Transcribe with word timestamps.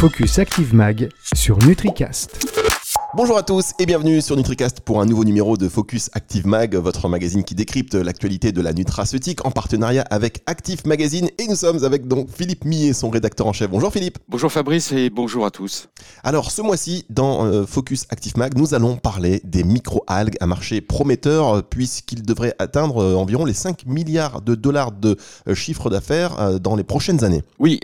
Focus 0.00 0.38
Active 0.38 0.74
Mag 0.74 1.10
sur 1.34 1.58
NutriCast. 1.58 2.49
Bonjour 3.12 3.36
à 3.36 3.42
tous 3.42 3.72
et 3.80 3.86
bienvenue 3.86 4.20
sur 4.20 4.36
NutriCast 4.36 4.82
pour 4.82 5.00
un 5.00 5.04
nouveau 5.04 5.24
numéro 5.24 5.56
de 5.56 5.68
Focus 5.68 6.10
Active 6.12 6.46
Mag, 6.46 6.76
votre 6.76 7.08
magazine 7.08 7.42
qui 7.42 7.56
décrypte 7.56 7.96
l'actualité 7.96 8.52
de 8.52 8.60
la 8.60 8.72
nutraceutique 8.72 9.44
en 9.44 9.50
partenariat 9.50 10.04
avec 10.10 10.42
Active 10.46 10.86
Magazine. 10.86 11.28
Et 11.38 11.48
nous 11.48 11.56
sommes 11.56 11.82
avec 11.82 12.06
donc 12.06 12.30
Philippe 12.30 12.64
Millet, 12.64 12.92
son 12.92 13.10
rédacteur 13.10 13.48
en 13.48 13.52
chef. 13.52 13.68
Bonjour 13.68 13.92
Philippe. 13.92 14.18
Bonjour 14.28 14.52
Fabrice 14.52 14.92
et 14.92 15.10
bonjour 15.10 15.44
à 15.44 15.50
tous. 15.50 15.88
Alors 16.22 16.52
ce 16.52 16.62
mois-ci, 16.62 17.04
dans 17.10 17.44
euh, 17.46 17.66
Focus 17.66 18.06
Active 18.10 18.36
Mag, 18.36 18.56
nous 18.56 18.74
allons 18.74 18.96
parler 18.96 19.40
des 19.42 19.64
micro-algues 19.64 20.36
à 20.38 20.46
marché 20.46 20.80
prometteur 20.80 21.56
euh, 21.56 21.62
puisqu'il 21.62 22.22
devrait 22.22 22.54
atteindre 22.60 22.98
euh, 22.98 23.16
environ 23.16 23.44
les 23.44 23.54
5 23.54 23.86
milliards 23.86 24.40
de 24.40 24.54
dollars 24.54 24.92
de 24.92 25.16
chiffre 25.54 25.90
d'affaires 25.90 26.60
dans 26.60 26.76
les 26.76 26.84
prochaines 26.84 27.24
années. 27.24 27.42
Oui, 27.58 27.80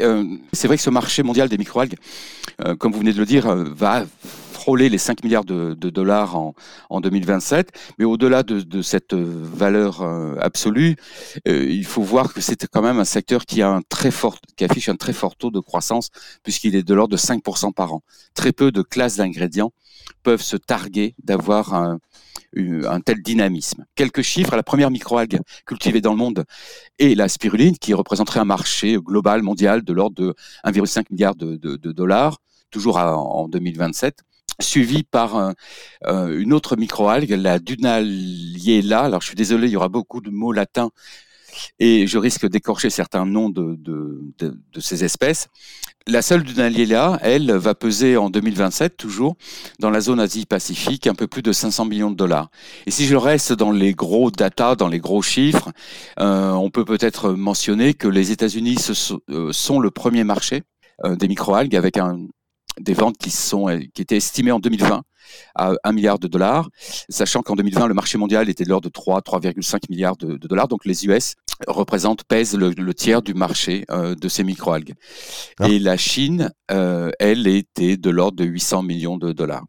c'est 0.52 0.69
vrai 0.69 0.77
que 0.77 0.83
ce 0.84 0.91
marché 0.91 1.24
mondial 1.24 1.48
des 1.48 1.59
micro-algues, 1.59 1.97
comme 2.79 2.93
vous 2.93 3.01
venez 3.01 3.12
de 3.12 3.19
le 3.19 3.27
dire, 3.27 3.52
va 3.74 4.05
les 4.75 4.98
5 4.98 5.23
milliards 5.23 5.45
de, 5.45 5.75
dollars 5.75 6.37
en, 6.37 6.55
en, 6.91 7.01
2027. 7.01 7.70
Mais 7.98 8.05
au-delà 8.05 8.43
de, 8.43 8.83
cette 8.83 9.15
valeur 9.15 10.02
euh, 10.02 10.34
absolue, 10.41 10.97
euh, 11.47 11.66
il 11.69 11.84
faut 11.84 12.02
voir 12.02 12.34
que 12.34 12.41
c'est 12.41 12.66
quand 12.66 12.83
même 12.83 12.98
un 12.98 13.05
secteur 13.05 13.47
qui, 13.47 13.62
a 13.62 13.70
un 13.70 13.83
très 13.83 14.11
fort, 14.11 14.39
qui 14.56 14.65
affiche 14.65 14.89
un 14.89 14.97
très 14.97 15.12
fort 15.12 15.37
taux 15.37 15.51
de 15.51 15.61
croissance 15.61 16.11
puisqu'il 16.42 16.75
est 16.75 16.83
de 16.83 16.95
l'ordre 16.95 17.12
de 17.12 17.20
5% 17.20 17.73
par 17.73 17.95
an. 17.95 18.02
Très 18.34 18.52
peu 18.52 18.73
de 18.73 18.83
classes 18.83 19.16
d'ingrédients 19.16 19.73
peuvent 20.23 20.42
se 20.42 20.56
targuer 20.56 21.14
d'avoir 21.23 21.75
un, 21.75 21.98
un 22.56 23.01
tel 23.01 23.23
dynamisme. 23.23 23.84
Quelques 23.95 24.23
chiffres, 24.23 24.56
la 24.56 24.62
première 24.62 24.91
microalgue 24.91 25.41
cultivée 25.67 26.01
dans 26.01 26.12
le 26.12 26.19
monde 26.19 26.45
est 26.98 27.14
la 27.14 27.28
spiruline, 27.28 27.77
qui 27.78 27.95
représenterait 27.95 28.41
un 28.41 28.45
marché 28.45 28.97
global 28.98 29.42
mondial 29.42 29.83
de 29.83 29.92
l'ordre 29.92 30.17
de 30.17 30.34
1,5 30.64 31.06
milliard 31.11 31.34
de, 31.34 31.77
dollars, 31.77 32.39
toujours 32.70 32.98
en 32.98 33.48
2027 33.48 34.26
suivi 34.60 35.02
par 35.02 35.36
euh, 36.06 36.39
une 36.39 36.52
autre 36.52 36.77
microalgue, 36.77 37.30
la 37.30 37.58
Dunaliella. 37.58 39.00
Alors 39.00 39.20
je 39.20 39.28
suis 39.28 39.36
désolé, 39.36 39.69
il 39.69 39.72
y 39.72 39.77
aura 39.77 39.88
beaucoup 39.88 40.20
de 40.20 40.30
mots 40.30 40.53
latins 40.53 40.91
et 41.78 42.06
je 42.06 42.19
risque 42.19 42.47
d'écorcher 42.47 42.91
certains 42.91 43.25
noms 43.25 43.48
de, 43.48 43.78
ces 44.78 45.05
espèces. 45.05 45.48
La 46.06 46.22
seule 46.22 46.44
Dunaliella, 46.44 47.19
elle, 47.22 47.50
va 47.50 47.75
peser 47.75 48.16
en 48.16 48.30
2027 48.30 48.97
toujours 48.97 49.36
dans 49.80 49.91
la 49.91 50.00
zone 50.00 50.20
Asie-Pacifique 50.20 51.06
un 51.06 51.14
peu 51.14 51.27
plus 51.27 51.42
de 51.42 51.53
500 51.53 51.86
millions 51.86 52.10
de 52.10 52.16
dollars. 52.16 52.50
Et 52.86 52.91
si 52.91 53.06
je 53.06 53.16
reste 53.16 53.53
dans 53.53 53.72
les 53.72 53.94
gros 53.94 54.31
data, 54.31 54.77
dans 54.77 54.88
les 54.88 55.00
gros 55.00 55.22
chiffres, 55.22 55.72
euh, 56.20 56.53
on 56.53 56.70
peut 56.70 56.84
peut-être 56.84 57.33
mentionner 57.33 57.94
que 57.94 58.06
les 58.06 58.31
États-Unis 58.31 58.77
euh, 59.31 59.53
sont 59.53 59.81
le 59.81 59.91
premier 59.91 60.25
marché 60.25 60.62
des 61.05 61.28
microalgues 61.28 61.77
avec 61.77 61.98
un, 61.98 62.27
des 62.80 62.94
ventes 62.94 63.16
qui, 63.19 63.30
sont, 63.30 63.69
euh, 63.69 63.80
qui 63.94 64.02
étaient 64.02 64.16
estimées 64.16 64.52
en 64.52 64.60
2020 64.60 65.02
à 65.55 65.72
1 65.82 65.92
milliard 65.92 66.19
de 66.19 66.28
dollars, 66.28 66.69
sachant 67.08 67.42
qu'en 67.42 67.56
2020, 67.56 67.88
le 67.88 67.94
marché 67.94 68.16
mondial 68.16 68.48
était 68.48 68.64
de 68.64 68.69
l'ordre 68.69 68.88
de 68.88 68.92
3, 68.92 69.20
3,5 69.22 69.91
milliards 69.91 70.16
de, 70.16 70.36
dollars. 70.36 70.69
Donc 70.69 70.84
les 70.84 71.04
US 71.06 71.34
représentent, 71.66 72.24
pèsent 72.24 72.56
le, 72.56 72.94
tiers 72.94 73.22
du 73.22 73.34
marché 73.34 73.84
euh, 73.91 74.14
de 74.14 74.28
ces 74.28 74.44
microalgues. 74.44 74.94
Ah. 75.58 75.69
Et 75.69 75.78
la 75.78 75.97
Chine, 75.97 76.52
euh, 76.70 77.10
elle, 77.19 77.47
était 77.47 77.97
de 77.97 78.10
l'ordre 78.10 78.36
de 78.36 78.44
800 78.44 78.82
millions 78.82 79.19
de 79.19 79.32
dollars. 79.32 79.64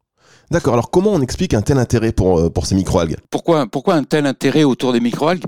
D'accord, 0.49 0.73
alors 0.73 0.89
comment 0.89 1.11
on 1.11 1.21
explique 1.21 1.53
un 1.53 1.61
tel 1.61 1.77
intérêt 1.77 2.13
pour, 2.13 2.39
euh, 2.39 2.49
pour 2.49 2.65
ces 2.65 2.75
microalgues 2.75 3.17
pourquoi, 3.29 3.67
pourquoi 3.67 3.95
un 3.95 4.05
tel 4.05 4.25
intérêt 4.25 4.63
autour 4.63 4.93
des 4.93 5.01
microalgues 5.01 5.43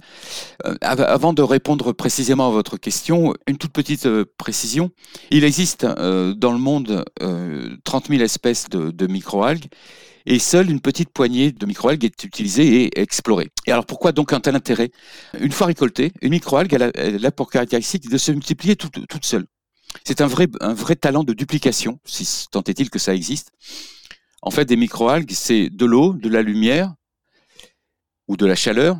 euh, 0.65 0.75
Avant 0.81 1.31
de 1.31 1.41
répondre 1.41 1.93
précisément 1.93 2.47
à 2.47 2.51
votre 2.51 2.75
question, 2.75 3.33
une 3.47 3.57
toute 3.57 3.71
petite 3.71 4.07
euh, 4.07 4.25
précision. 4.37 4.91
Il 5.31 5.45
existe 5.45 5.85
dans 5.85 6.51
le 6.51 6.57
monde 6.57 7.05
30 7.85 8.07
000 8.09 8.21
espèces 8.21 8.67
de, 8.69 9.07
microalgues 9.07 9.67
et 10.25 10.37
seule 10.37 10.69
une 10.69 10.81
petite 10.81 11.09
poignée 11.09 11.51
de 11.51 11.65
microalgues 11.65 12.03
est 12.03 12.23
utilisée 12.25 12.83
et 12.83 12.99
explorée. 12.99 13.49
Et 13.67 13.71
alors 13.71 13.85
pourquoi 13.85 14.11
donc 14.11 14.33
un 14.33 14.41
tel 14.41 14.55
intérêt? 14.55 14.91
Une 15.39 15.51
fois 15.51 15.67
récoltée, 15.67 16.11
une 16.21 16.31
microalgue 16.31 16.73
elle 16.95 17.25
a, 17.25 17.31
pour 17.31 17.49
caractéristique 17.49 18.09
de 18.09 18.17
se 18.17 18.31
multiplier 18.33 18.75
toute, 18.75 19.07
toute 19.07 19.25
seule. 19.25 19.45
C'est 20.03 20.21
un 20.21 20.27
vrai, 20.27 20.47
un 20.59 20.73
vrai 20.73 20.95
talent 20.95 21.23
de 21.23 21.33
duplication, 21.33 21.99
si 22.05 22.45
tant 22.51 22.61
est-il 22.63 22.89
que 22.89 22.99
ça 22.99 23.15
existe. 23.15 23.51
En 24.41 24.51
fait, 24.51 24.65
des 24.65 24.75
microalgues, 24.75 25.31
c'est 25.31 25.69
de 25.69 25.85
l'eau, 25.85 26.13
de 26.13 26.29
la 26.29 26.41
lumière 26.41 26.93
ou 28.27 28.37
de 28.37 28.45
la 28.45 28.55
chaleur, 28.55 28.97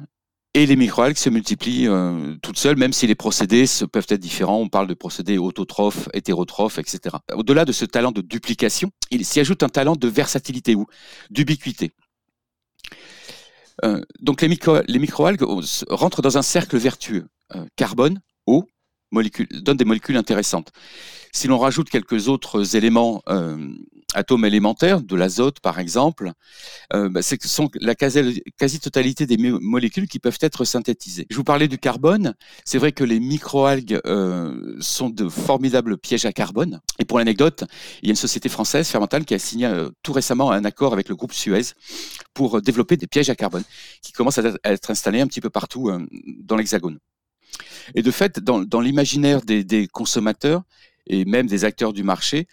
et 0.56 0.66
les 0.66 0.76
microalgues 0.76 1.18
se 1.18 1.30
multiplient 1.30 1.88
euh, 1.88 2.36
toutes 2.42 2.58
seules, 2.58 2.78
même 2.78 2.92
si 2.92 3.06
les 3.06 3.16
procédés 3.16 3.66
peuvent 3.92 4.08
être 4.10 4.20
différents. 4.20 4.58
On 4.58 4.68
parle 4.68 4.88
de 4.88 4.96
procédés 4.96 5.38
autotrophes, 5.38 6.10
hétérotrophes, 6.14 6.80
etc. 6.80 7.18
Au-delà 7.34 7.66
de 7.66 7.72
ce 7.72 7.86
talent 7.86 8.12
de 8.12 8.22
duplication, 8.22 8.92
il 9.12 9.26
s'y 9.26 9.40
ajoute 9.40 9.62
un 9.62 9.70
talent 9.70 9.96
de 9.96 10.08
versatilité 10.08 10.76
ou 10.76 10.88
d'ubiquité. 11.30 11.92
Euh, 13.86 14.02
donc 14.20 14.42
les, 14.42 14.50
microalgues 15.00 15.46
rentrent 15.90 16.22
dans 16.22 16.38
un 16.38 16.42
cercle 16.42 16.78
vertueux. 16.78 17.28
Euh, 17.56 17.66
carbone, 17.76 18.20
eau, 18.46 18.68
molécules, 19.12 19.48
donnent 19.62 19.78
des 19.78 19.86
molécules 19.86 20.18
intéressantes. 20.18 20.72
Si 21.32 21.48
l'on 21.48 21.58
rajoute 21.58 21.90
quelques 21.90 22.28
autres 22.28 22.76
éléments 22.76 23.24
atomes 24.14 24.46
élémentaires, 24.46 25.02
de 25.02 25.16
l'azote 25.16 25.60
par 25.60 25.80
exemple, 25.80 26.32
euh, 26.94 27.10
bah, 27.10 27.22
ce 27.22 27.36
sont 27.44 27.70
la 27.80 27.96
quasi-totalité 27.96 29.26
des 29.26 29.38
molécules 29.38 30.08
qui 30.08 30.20
peuvent 30.20 30.38
être 30.42 30.66
synthétisées. 30.66 31.28
Je 31.30 31.36
vous 31.36 31.44
parlais 31.44 31.68
du 31.68 31.78
carbone. 31.78 32.34
C'est 32.66 32.78
vrai 32.78 32.92
que 32.92 33.04
les 33.04 33.20
microalgues 33.20 34.00
euh, 34.06 34.76
sont 34.80 35.10
de 35.10 35.30
formidables 35.30 35.98
pièges 35.98 36.26
à 36.26 36.34
carbone. 36.34 36.82
Et 37.00 37.06
pour 37.06 37.20
l'anecdote, 37.20 37.64
il 38.02 38.08
y 38.08 38.10
a 38.10 38.14
une 38.14 38.16
société 38.16 38.50
française, 38.50 38.88
Fermental, 38.88 39.26
qui 39.26 39.34
a 39.34 39.40
signé 39.40 39.68
euh, 39.68 39.90
tout 40.04 40.14
récemment 40.14 40.52
un 40.52 40.66
accord 40.66 40.94
avec 40.94 41.10
le 41.10 41.16
groupe 41.16 41.34
Suez 41.34 41.74
pour 42.34 42.62
développer 42.62 42.98
des 42.98 43.08
pièges 43.08 43.30
à 43.30 43.36
carbone 43.36 43.64
qui 44.02 44.12
commencent 44.12 44.40
à 44.40 44.54
être 44.64 44.92
installés 44.92 45.22
un 45.22 45.28
petit 45.28 45.42
peu 45.42 45.50
partout 45.50 45.92
dans 46.44 46.56
l'Hexagone. 46.56 47.00
Et 47.96 48.02
de 48.02 48.12
fait, 48.12 48.40
dans, 48.40 48.82
l'imaginaire 48.82 49.42
des 49.42 49.88
consommateurs 49.92 50.64
et 51.08 51.26
même 51.26 51.48
des 51.48 51.66
acteurs 51.66 51.94
du 51.94 52.04
marché, 52.04 52.48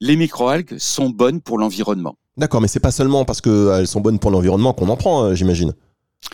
les 0.00 0.16
microalgues 0.16 0.76
sont 0.78 1.10
bonnes 1.10 1.40
pour 1.40 1.58
l'environnement. 1.58 2.16
D'accord, 2.36 2.60
mais 2.60 2.68
c'est 2.68 2.80
pas 2.80 2.90
seulement 2.90 3.24
parce 3.24 3.40
qu'elles 3.40 3.86
sont 3.86 4.00
bonnes 4.00 4.18
pour 4.18 4.30
l'environnement 4.30 4.72
qu'on 4.72 4.88
en 4.88 4.96
prend, 4.96 5.24
euh, 5.24 5.34
j'imagine. 5.34 5.72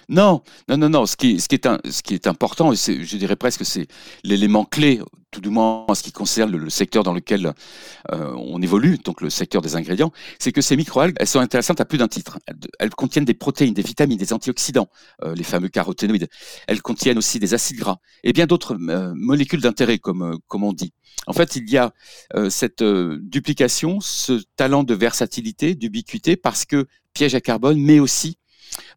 Non, 0.08 0.42
non, 0.68 0.78
non, 0.78 0.88
non. 0.88 1.06
Ce 1.06 1.16
qui, 1.16 1.40
ce 1.40 1.48
qui, 1.48 1.56
est, 1.56 1.66
un, 1.66 1.78
ce 1.88 2.02
qui 2.02 2.14
est 2.14 2.26
important, 2.26 2.72
et 2.72 2.76
je 2.76 3.16
dirais 3.16 3.36
presque 3.36 3.64
c'est 3.64 3.86
l'élément 4.24 4.64
clé, 4.64 5.00
tout 5.30 5.40
du 5.40 5.48
moins 5.48 5.84
en 5.88 5.94
ce 5.94 6.02
qui 6.02 6.12
concerne 6.12 6.50
le, 6.56 6.70
secteur 6.70 7.02
dans 7.02 7.12
lequel 7.12 7.52
euh, 8.12 8.32
on 8.36 8.60
évolue, 8.62 8.98
donc 8.98 9.20
le 9.20 9.30
secteur 9.30 9.62
des 9.62 9.76
ingrédients, 9.76 10.12
c'est 10.38 10.52
que 10.52 10.60
ces 10.60 10.76
microalgues, 10.76 11.14
elles 11.18 11.26
sont 11.26 11.40
intéressantes 11.40 11.80
à 11.80 11.84
plus 11.84 11.98
d'un 11.98 12.08
titre. 12.08 12.38
Elles, 12.78 12.90
contiennent 12.90 13.24
des 13.24 13.34
protéines, 13.34 13.74
des 13.74 13.82
vitamines, 13.82 14.18
des 14.18 14.32
antioxydants, 14.32 14.88
euh, 15.22 15.34
les 15.34 15.44
fameux 15.44 15.68
caroténoïdes. 15.68 16.28
Elles 16.66 16.82
contiennent 16.82 17.18
aussi 17.18 17.38
des 17.38 17.54
acides 17.54 17.78
gras 17.78 17.98
et 18.24 18.32
bien 18.32 18.46
d'autres 18.46 18.74
euh, 18.74 19.12
molécules 19.14 19.60
d'intérêt, 19.60 19.98
comme, 19.98 20.38
comme 20.46 20.64
on 20.64 20.72
dit. 20.72 20.92
En 21.26 21.32
fait, 21.32 21.56
il 21.56 21.68
y 21.70 21.76
a 21.76 21.92
cette 22.48 22.82
duplication, 22.82 24.00
ce 24.00 24.40
talent 24.56 24.84
de 24.84 24.94
versatilité, 24.94 25.74
d'ubiquité, 25.74 26.36
parce 26.36 26.64
que 26.64 26.86
piège 27.12 27.34
à 27.34 27.40
carbone, 27.40 27.78
mais 27.78 28.00
aussi 28.00 28.38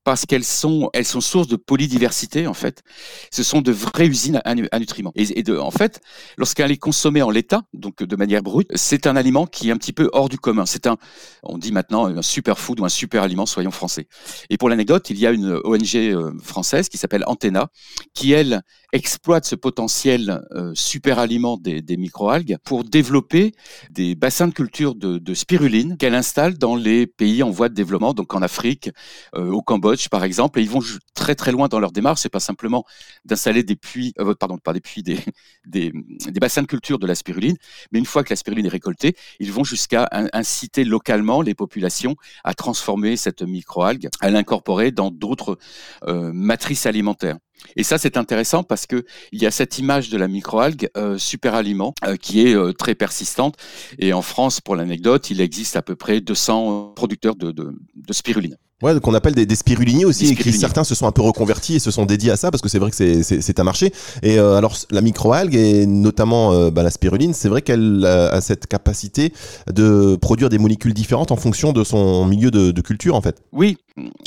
parce 0.03 0.25
qu'elles 0.25 0.44
sont, 0.44 0.89
elles 0.94 1.06
sont 1.06 1.22
source 1.22 1.47
de 1.47 1.56
polydiversité 1.56 2.47
en 2.47 2.53
fait. 2.53 2.84
Ce 3.31 3.44
sont 3.44 3.61
de 3.61 3.72
vraies 3.72 4.07
usines 4.07 4.41
à, 4.45 4.79
nutriments. 4.79 5.11
Et, 5.16 5.44
de, 5.44 5.57
en 5.57 5.72
fait, 5.72 6.01
lorsqu'elle 6.38 6.72
est 6.72 6.78
consommée 6.78 7.22
en 7.22 7.29
l'état, 7.29 7.63
donc 7.73 8.03
de 8.03 8.16
manière 8.16 8.41
brute, 8.41 8.69
c'est 8.75 9.07
un 9.07 9.16
aliment 9.16 9.45
qui 9.45 9.69
est 9.69 9.72
un 9.72 9.78
petit 9.78 9.94
peu 9.94 10.09
hors 10.13 10.29
du 10.29 10.38
commun. 10.38 10.66
C'est 10.66 10.88
un, 10.88 10.97
on 11.44 11.57
dit 11.57 11.72
maintenant 11.72 12.06
un 12.06 12.22
superfood 12.22 12.79
ou 12.79 12.85
un 12.85 12.89
super 12.89 13.23
aliment, 13.23 13.45
soyons 13.45 13.72
français. 13.72 14.07
Et 14.50 14.57
pour 14.57 14.69
l'anecdote, 14.69 15.09
il 15.09 15.19
y 15.19 15.28
a 15.28 15.31
une 15.31 15.59
ONG 15.63 15.95
euh, 15.95 16.31
française 16.41 16.90
qui 16.90 16.97
s'appelle 16.97 17.23
Antena, 17.28 17.69
qui 18.13 18.34
elle 18.34 18.61
exploite 18.94 19.46
ce 19.46 19.56
potentiel 19.56 20.42
euh, 20.52 20.72
super 20.76 21.28
des 21.28 21.98
microalgues 21.98 22.58
pour 22.64 22.84
développer 22.84 23.54
des 23.90 24.14
bassins 24.16 24.47
de 24.47 24.53
culture 24.53 24.94
de, 24.96 25.17
de 25.17 25.34
spiruline 25.34 25.97
qu'elle 25.97 26.14
installe 26.14 26.58
dans 26.58 26.76
les 26.76 27.08
pays 27.08 27.41
en 27.41 27.50
voie 27.50 27.70
de 27.70 27.73
développement, 27.73 28.14
donc 28.14 28.34
en 28.35 28.41
Afrique, 28.41 28.91
euh, 29.35 29.50
au 29.52 29.62
Cambodge 29.62 30.09
par 30.09 30.23
exemple, 30.23 30.59
et 30.59 30.62
ils 30.62 30.70
vont 30.70 30.82
très 31.16 31.34
très 31.34 31.52
loin 31.52 31.67
dans 31.67 31.79
leur 31.79 31.91
démarche. 31.91 32.22
C'est 32.22 32.29
pas 32.29 32.40
simplement 32.40 32.85
d'installer 33.26 33.64
des 33.64 33.76
puits, 33.76 34.14
euh, 34.20 34.35
pardon, 34.35 34.58
pas 34.59 34.73
des 34.73 34.82
puits, 34.82 35.02
des, 35.02 35.20
des, 35.66 35.91
des, 36.28 36.40
bassins 36.40 36.62
de 36.62 36.67
culture 36.67 37.00
de 37.00 37.08
la 37.08 37.16
spiruline, 37.16 37.58
mais 37.91 38.00
une 38.00 38.06
fois 38.06 38.23
que 38.23 38.29
la 38.29 38.35
spiruline 38.35 38.67
est 38.67 38.70
récoltée, 38.70 39.16
ils 39.40 39.52
vont 39.52 39.64
jusqu'à 39.64 40.08
inciter 40.34 40.84
localement 40.84 41.41
les 41.41 41.56
populations 41.56 42.16
à 42.44 42.53
transformer 42.53 43.17
cette 43.17 43.41
microalgue, 43.41 44.09
à 44.22 44.29
l'incorporer 44.29 44.91
dans 44.91 45.09
d'autres 45.09 45.58
euh, 46.06 46.32
matrices 46.32 46.85
alimentaires. 46.85 47.38
Et 47.76 47.84
ça, 47.84 47.98
c'est 47.98 48.18
intéressant 48.18 48.64
parce 48.64 48.86
que 48.86 49.06
il 49.32 49.42
y 49.42 49.46
a 49.46 49.52
cette 49.52 49.80
image 49.80 50.10
de 50.10 50.18
la 50.18 50.28
microalgue 50.28 50.90
euh, 50.98 51.18
super 51.18 51.56
aliment 51.56 51.94
euh, 52.06 52.16
qui 52.16 52.48
est 52.48 52.56
euh, 52.56 52.74
très 52.74 52.96
persistante. 52.96 53.56
Et 54.00 54.14
en 54.14 54.22
France, 54.22 54.62
pour 54.62 54.76
l'anecdote, 54.76 55.30
il 55.30 55.42
existe 55.42 55.76
à 55.76 55.82
peu 55.82 55.96
près 55.96 56.22
200 56.22 56.94
producteurs 56.96 57.36
de, 57.36 57.52
de, 57.52 57.76
de 57.96 58.14
spiruline. 58.14 58.58
Ouais, 58.84 59.00
qu'on 59.00 59.14
appelle 59.14 59.34
des, 59.34 59.46
des 59.46 59.56
spiruliniers 59.56 60.03
aussi, 60.03 60.34
et 60.34 60.35
qui 60.35 60.52
certains 60.52 60.84
se 60.84 60.94
sont 60.94 61.08
un 61.08 61.14
peu 61.14 61.22
reconvertis 61.22 61.76
et 61.76 61.80
se 61.80 61.90
sont 61.90 62.06
dédiés 62.06 62.32
à 62.32 62.35
ça 62.35 62.52
parce 62.52 62.62
que 62.62 62.68
c'est 62.68 62.80
vrai 62.80 62.91
que 62.91 63.24
c'est 63.24 63.59
un 63.59 63.64
marché. 63.64 63.94
Et 64.24 64.38
euh, 64.38 64.58
alors 64.58 64.76
la 64.91 65.00
microalgue 65.00 65.56
et 65.56 65.85
notamment 65.85 66.52
euh, 66.52 66.70
bah, 66.70 66.84
la 66.84 66.90
spiruline, 66.90 67.34
c'est 67.34 67.47
vrai 67.47 67.62
qu'elle 67.62 68.06
a 68.06 68.41
cette 68.41 68.68
capacité 68.68 69.32
de 69.72 70.18
produire 70.18 70.50
des 70.50 70.58
molécules 70.58 70.94
différentes 70.94 71.32
en 71.32 71.38
fonction 71.38 71.72
de 71.72 71.85
son 71.85 72.26
milieu 72.26 72.52
de, 72.52 72.82
culture 72.82 73.16
en 73.16 73.22
fait. 73.22 73.41
Oui, 73.53 73.78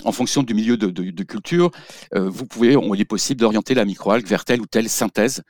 en 0.04 0.12
fonction 0.12 0.42
du 0.42 0.54
milieu 0.54 0.78
de, 0.78 0.88
de 0.88 1.22
culture, 1.22 1.70
euh, 2.14 2.30
vous 2.30 2.46
pouvez, 2.46 2.78
il 2.94 3.00
est 3.00 3.04
possible 3.04 3.40
d'orienter 3.40 3.74
la 3.74 3.84
microalgue 3.84 4.26
vers 4.26 4.46
telle 4.46 4.62
ou 4.62 4.66
telle 4.66 4.88
synthèse 4.88 5.42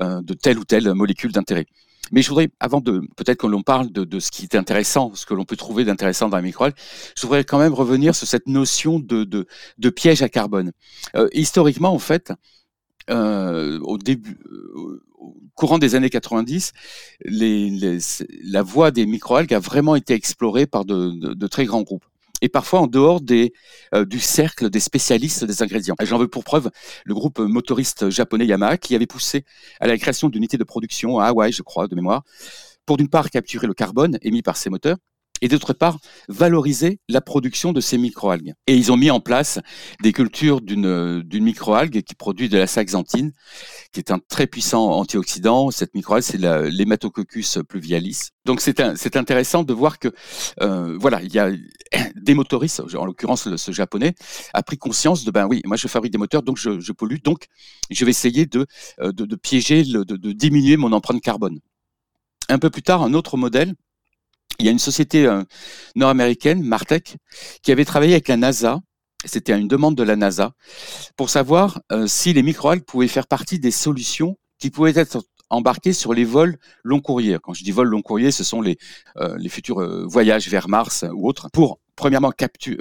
de 0.00 0.34
telle 0.34 0.58
ou 0.58 0.64
telle 0.64 0.92
molécule 0.94 1.30
d'intérêt. 1.30 1.66
Mais 2.12 2.22
je 2.22 2.28
voudrais, 2.28 2.48
avant 2.60 2.80
de 2.80 3.00
peut-être 3.16 3.38
que 3.38 3.46
l'on 3.46 3.62
parle 3.62 3.90
de, 3.90 4.04
de, 4.04 4.20
ce 4.20 4.30
qui 4.30 4.44
est 4.44 4.54
intéressant, 4.54 5.14
ce 5.14 5.26
que 5.26 5.34
l'on 5.34 5.44
peut 5.44 5.56
trouver 5.56 5.84
d'intéressant 5.84 6.28
dans 6.28 6.36
la 6.36 6.42
microalgue, 6.42 6.74
je 7.16 7.22
voudrais 7.22 7.44
quand 7.44 7.58
même 7.58 7.74
revenir 7.74 8.14
sur 8.14 8.26
cette 8.26 8.46
notion 8.46 8.98
de, 8.98 9.24
de, 9.24 9.46
de 9.78 9.90
piège 9.90 10.22
à 10.22 10.28
carbone. 10.28 10.72
Euh, 11.16 11.28
historiquement, 11.32 11.92
en 11.92 11.98
fait, 11.98 12.32
euh, 13.10 13.78
au 13.80 13.98
début, 13.98 14.38
euh, 14.50 15.02
au 15.18 15.36
courant 15.54 15.78
des 15.78 15.94
années 15.94 16.10
90, 16.10 16.72
les, 17.24 17.70
les, 17.70 17.98
la 18.44 18.62
voie 18.62 18.90
des 18.90 19.06
microalgues 19.06 19.54
a 19.54 19.58
vraiment 19.58 19.96
été 19.96 20.14
explorée 20.14 20.66
par 20.66 20.84
de, 20.84 21.34
de 21.34 21.46
très 21.46 21.64
grands 21.64 21.82
groupes 21.82 22.04
et 22.42 22.48
parfois 22.48 22.80
en 22.80 22.86
dehors 22.86 23.20
des, 23.20 23.52
euh, 23.94 24.04
du 24.04 24.20
cercle 24.20 24.70
des 24.70 24.80
spécialistes 24.80 25.44
des 25.44 25.62
ingrédients. 25.62 25.94
J'en 26.02 26.18
veux 26.18 26.28
pour 26.28 26.44
preuve 26.44 26.70
le 27.04 27.14
groupe 27.14 27.38
motoriste 27.38 28.10
japonais 28.10 28.46
Yamaha 28.46 28.76
qui 28.76 28.94
avait 28.94 29.06
poussé 29.06 29.44
à 29.80 29.86
la 29.86 29.96
création 29.98 30.28
d'unités 30.28 30.58
de 30.58 30.64
production 30.64 31.18
à 31.18 31.26
Hawaï, 31.26 31.52
je 31.52 31.62
crois, 31.62 31.88
de 31.88 31.94
mémoire, 31.94 32.22
pour 32.86 32.96
d'une 32.96 33.08
part 33.08 33.30
capturer 33.30 33.66
le 33.66 33.74
carbone 33.74 34.18
émis 34.22 34.42
par 34.42 34.56
ces 34.56 34.70
moteurs 34.70 34.96
et 35.42 35.48
d'autre 35.48 35.72
part 35.72 35.98
valoriser 36.28 37.00
la 37.08 37.20
production 37.20 37.72
de 37.72 37.80
ces 37.80 37.98
microalgues. 37.98 38.54
Et 38.66 38.76
ils 38.76 38.92
ont 38.92 38.96
mis 38.96 39.10
en 39.10 39.20
place 39.20 39.60
des 40.02 40.12
cultures 40.12 40.60
d'une 40.60 41.22
d'une 41.22 41.44
microalgue 41.44 42.02
qui 42.02 42.14
produit 42.14 42.48
de 42.48 42.58
la 42.58 42.66
saxanthine, 42.66 43.32
qui 43.92 44.00
est 44.00 44.10
un 44.10 44.18
très 44.18 44.46
puissant 44.46 44.90
antioxydant. 44.92 45.70
Cette 45.70 45.94
microalgue, 45.94 46.22
c'est 46.22 46.38
l'Hematococcus 46.38 47.58
pluvialis. 47.68 48.28
Donc 48.44 48.60
c'est 48.60 49.16
intéressant 49.16 49.62
de 49.62 49.72
voir 49.72 49.98
que 49.98 50.08
euh, 50.60 50.96
voilà, 51.00 51.22
il 51.22 51.32
y 51.32 51.38
a 51.38 51.50
des 52.16 52.34
motoristes, 52.34 52.82
en 52.96 53.04
l'occurrence 53.04 53.54
ce 53.56 53.72
japonais, 53.72 54.14
a 54.54 54.62
pris 54.62 54.78
conscience 54.78 55.24
de 55.24 55.30
ben 55.30 55.46
oui, 55.46 55.60
moi 55.64 55.76
je 55.76 55.88
fabrique 55.88 56.12
des 56.12 56.18
moteurs, 56.18 56.42
donc 56.42 56.56
je, 56.56 56.80
je 56.80 56.92
pollue, 56.92 57.16
donc 57.22 57.46
je 57.90 58.04
vais 58.04 58.10
essayer 58.10 58.46
de 58.46 58.66
de, 59.00 59.10
de 59.10 59.36
piéger, 59.36 59.84
de, 59.84 60.02
de 60.02 60.32
diminuer 60.32 60.76
mon 60.76 60.92
empreinte 60.92 61.20
carbone. 61.20 61.60
Un 62.48 62.58
peu 62.58 62.70
plus 62.70 62.82
tard, 62.82 63.02
un 63.02 63.12
autre 63.12 63.36
modèle 63.36 63.74
il 64.58 64.66
y 64.66 64.68
a 64.68 64.72
une 64.72 64.78
société 64.78 65.26
euh, 65.26 65.42
nord-américaine, 65.94 66.62
Martech, 66.62 67.16
qui 67.62 67.72
avait 67.72 67.84
travaillé 67.84 68.14
avec 68.14 68.28
la 68.28 68.36
NASA. 68.36 68.80
C'était 69.24 69.58
une 69.58 69.68
demande 69.68 69.96
de 69.96 70.02
la 70.02 70.16
NASA 70.16 70.52
pour 71.16 71.30
savoir 71.30 71.80
euh, 71.92 72.06
si 72.06 72.32
les 72.32 72.42
microalgues 72.42 72.84
pouvaient 72.84 73.08
faire 73.08 73.26
partie 73.26 73.58
des 73.58 73.70
solutions 73.70 74.36
qui 74.58 74.70
pouvaient 74.70 74.96
être 74.96 75.22
embarquées 75.50 75.92
sur 75.92 76.12
les 76.12 76.24
vols 76.24 76.58
long 76.84 77.00
courriers. 77.00 77.38
Quand 77.42 77.54
je 77.54 77.64
dis 77.64 77.70
vols 77.70 77.88
long 77.88 78.02
courriers, 78.02 78.30
ce 78.30 78.44
sont 78.44 78.60
les, 78.60 78.78
euh, 79.16 79.36
les 79.38 79.48
futurs 79.48 80.06
voyages 80.08 80.48
vers 80.48 80.68
Mars 80.68 81.04
ou 81.12 81.28
autres 81.28 81.48
pour, 81.52 81.80
premièrement, 81.96 82.30
capter 82.30 82.76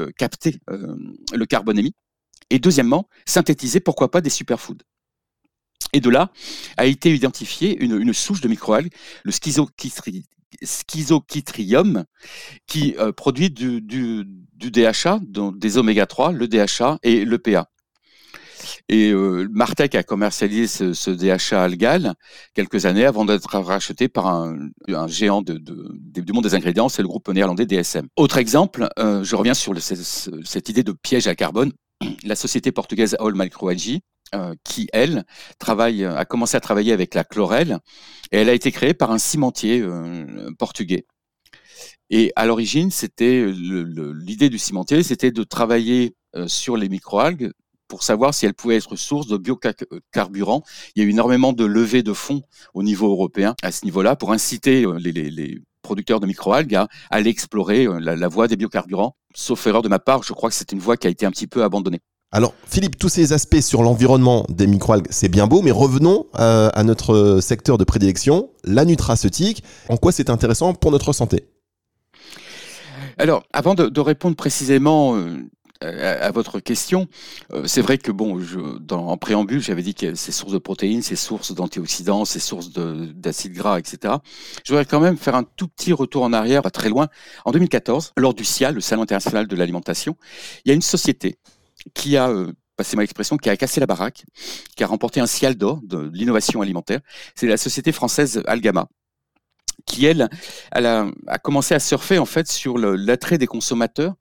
le 0.68 1.45
carbone 1.45 1.80
émis 1.80 1.94
et 2.50 2.59
deuxièmement, 2.59 3.07
synthétiser, 3.25 3.80
pourquoi 3.80 4.12
pas, 4.12 4.21
des 4.21 4.30
superfoods. 4.30 4.83
Et 5.94 6.01
de 6.01 6.09
là 6.09 6.31
a 6.75 6.85
été 6.85 7.13
identifiée 7.13 7.81
une, 7.83 8.00
une 8.00 8.13
souche 8.13 8.41
de 8.41 8.47
microalgues, 8.47 8.91
le 9.23 9.31
schizochytridium, 9.31 10.23
schizochytrium 10.61 12.05
qui 12.67 12.95
euh, 12.97 13.11
produit 13.11 13.49
du, 13.49 13.81
DHA, 14.55 15.19
donc 15.21 15.59
des 15.59 15.77
oméga 15.77 16.05
3, 16.05 16.31
le 16.31 16.47
DHA 16.47 16.99
et 17.03 17.25
le 17.25 17.38
PA. 17.38 17.69
Et 18.89 19.11
euh, 19.11 19.47
a 19.94 20.03
commercialisé 20.03 20.94
ce, 20.94 21.09
DHA 21.09 21.61
algal 21.61 22.13
quelques 22.53 22.85
années 22.85 23.05
avant 23.05 23.25
d'être 23.25 23.57
racheté 23.59 24.07
par 24.07 24.27
un, 24.27 24.69
géant 25.07 25.41
du 25.41 26.33
monde 26.33 26.44
des 26.44 26.55
ingrédients, 26.55 26.89
c'est 26.89 27.01
le 27.01 27.07
groupe 27.07 27.29
néerlandais 27.29 27.65
DSM. 27.65 28.07
Autre 28.15 28.38
exemple, 28.38 28.89
euh, 28.99 29.23
je 29.23 29.35
reviens 29.35 29.53
sur 29.53 29.73
cette 29.79 30.69
idée 30.69 30.83
de 30.83 30.91
piège 30.91 31.27
à 31.27 31.35
carbone. 31.35 31.71
La 32.23 32.35
société 32.35 32.71
portugaise 32.71 33.15
All 33.19 33.33
Microalgae 33.35 34.01
euh, 34.35 34.56
qui, 34.63 34.88
elle, 34.94 35.25
travaille, 35.59 36.03
a 36.03 36.25
commencé 36.25 36.57
à 36.57 36.59
travailler 36.59 36.91
avec 36.91 37.13
la 37.13 37.24
chlorelle 37.24 37.79
et 38.31 38.38
elle 38.38 38.50
a 38.50 38.53
été 38.53 38.71
créée 38.71 38.94
par 38.94 39.12
un 39.12 39.18
cimentier 39.18 39.81
euh, 39.81 40.51
portugais. 40.57 41.06
Et 42.09 42.31
à 42.35 42.45
l'origine, 42.45 42.91
c'était 42.91 43.45
l'idée 43.45 44.50
du 44.50 44.57
cimentier, 44.57 45.03
c'était 45.03 45.31
de 45.31 45.44
travailler 45.44 46.15
euh, 46.35 46.47
sur 46.47 46.77
les 46.77 46.89
microalgues 46.89 47.51
pour 47.88 48.03
savoir 48.03 48.33
si 48.33 48.45
elles 48.45 48.53
pouvaient 48.53 48.77
être 48.77 48.95
source 48.95 49.27
de 49.27 49.38
biocarburants. 49.38 50.63
Il 50.95 51.03
y 51.03 51.06
a 51.06 51.07
eu 51.07 51.12
énormément 51.12 51.53
de 51.53 51.63
levées 51.63 52.03
de 52.03 52.13
fonds 52.13 52.41
au 52.73 52.83
niveau 52.83 53.09
européen 53.09 53.56
à 53.63 53.71
ce 53.71 53.85
niveau-là 53.85 54.15
pour 54.18 54.33
inciter 54.33 54.85
les 55.00 55.62
producteurs 55.81 56.19
de 56.19 56.27
microalgues 56.27 56.75
à 56.75 56.88
aller 57.09 57.30
explorer 57.30 57.88
la, 58.00 58.18
la 58.18 58.27
voie 58.27 58.50
des 58.50 58.57
biocarburants. 58.57 59.15
Sauf 59.33 59.65
erreur 59.68 59.83
de 59.83 59.89
ma 59.89 60.00
part, 60.00 60.23
je 60.23 60.33
crois 60.33 60.50
que 60.50 60.56
c'est 60.56 60.73
une 60.73 60.80
voie 60.80 60.97
qui 60.97 61.07
a 61.07 61.09
été 61.09 61.25
un 61.25 61.31
petit 61.31 61.47
peu 61.47 61.63
abandonnée. 61.63 62.01
Alors, 62.33 62.53
Philippe, 62.65 62.97
tous 62.97 63.07
ces 63.07 63.31
aspects 63.31 63.62
sur 63.62 63.83
l'environnement 63.83 64.45
des 64.50 64.68
microalgues, 64.68 65.07
c'est 65.09 65.29
bien 65.29 65.47
beau, 65.47 65.62
mais 65.62 65.71
revenons 65.71 66.25
euh, 66.38 66.69
à 66.74 66.83
notre 66.83 67.39
secteur 67.41 67.77
de 67.77 67.85
prédilection, 67.85 68.50
la 68.65 68.83
nutraceutique. 68.83 69.63
En 69.88 69.95
quoi 69.95 70.12
c'est 70.12 70.29
intéressant 70.29 70.74
pour 70.74 70.91
notre 70.91 71.13
santé? 71.13 71.47
Alors, 73.18 73.44
avant 73.53 73.75
de, 73.75 74.00
répondre 74.01 74.35
précisément 74.35 75.15
euh, 75.15 75.38
à, 75.81 76.29
votre 76.31 76.59
question, 76.59 77.07
euh, 77.53 77.63
c'est 77.65 77.81
vrai 77.81 77.97
que 77.97 78.12
bon, 78.12 78.38
en 78.91 79.18
préambule, 79.18 79.62
j'avais 79.62 79.81
dit 79.81 79.95
que 79.95 80.13
c'est 80.13 80.33
source 80.33 80.51
de 80.51 80.57
protéines, 80.57 81.01
c'est 81.01 81.15
source 81.15 81.53
d'antioxydants, 81.53 82.25
c'est 82.25 82.39
source 82.39 82.71
d'acides 82.71 83.53
gras, 83.53 83.80
etc. 83.80 84.15
Je 84.65 84.73
voudrais 84.73 84.85
quand 84.85 85.00
même 85.00 85.18
faire 85.18 85.35
un 85.35 85.44
tout 85.44 85.69
petit 85.69 85.94
retour 85.94 86.23
en 86.23 86.33
arrière, 86.33 86.62
pas 86.62 86.71
très 86.71 86.89
loin. 86.89 87.07
En 87.45 87.51
2014, 87.51 88.12
lors 88.18 88.33
du 88.33 88.44
SIA, 88.44 88.71
le 88.71 88.81
Salon 88.81 89.03
international 89.03 89.47
de 89.47 89.56
l'alimentation, 89.56 90.18
il 90.65 90.69
y 90.69 90.71
a 90.71 90.75
une 90.75 90.81
société 90.81 91.38
qui 91.93 92.17
a 92.17 92.29
euh, 92.29 92.51
passé 92.75 92.95
ma 92.95 93.03
expression, 93.03 93.37
qui 93.37 93.49
a 93.49 93.57
cassé 93.57 93.79
la 93.79 93.85
baraque, 93.85 94.23
qui 94.75 94.83
a 94.83 94.87
remporté 94.87 95.19
un 95.19 95.27
ciel 95.27 95.55
d'or 95.55 95.81
de 95.83 96.09
l'innovation 96.13 96.61
alimentaire. 96.61 97.01
C'est 97.35 97.47
la 97.47 97.57
société 97.57 97.91
française 97.91 98.43
Algama, 98.45 98.87
qui 99.85 100.05
elle, 100.05 100.29
elle 100.71 100.85
a, 100.85 101.09
commencé 101.43 101.73
à 101.73 101.79
surfer 101.79 102.19
en 102.19 102.25
fait 102.25 102.47
sur 102.47 102.77
l'attrait 102.77 103.37
des 103.37 103.47
consommateurs 103.47 104.15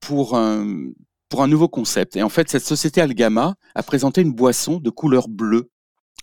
pour 0.00 0.36
un, 0.36 0.90
pour 1.28 1.42
un 1.42 1.48
nouveau 1.48 1.68
concept. 1.68 2.16
Et 2.16 2.22
en 2.22 2.28
fait, 2.28 2.48
cette 2.48 2.64
société 2.64 3.00
Algama 3.00 3.54
a 3.74 3.82
présenté 3.82 4.22
une 4.22 4.32
boisson 4.32 4.78
de 4.78 4.90
couleur 4.90 5.28
bleue 5.28 5.70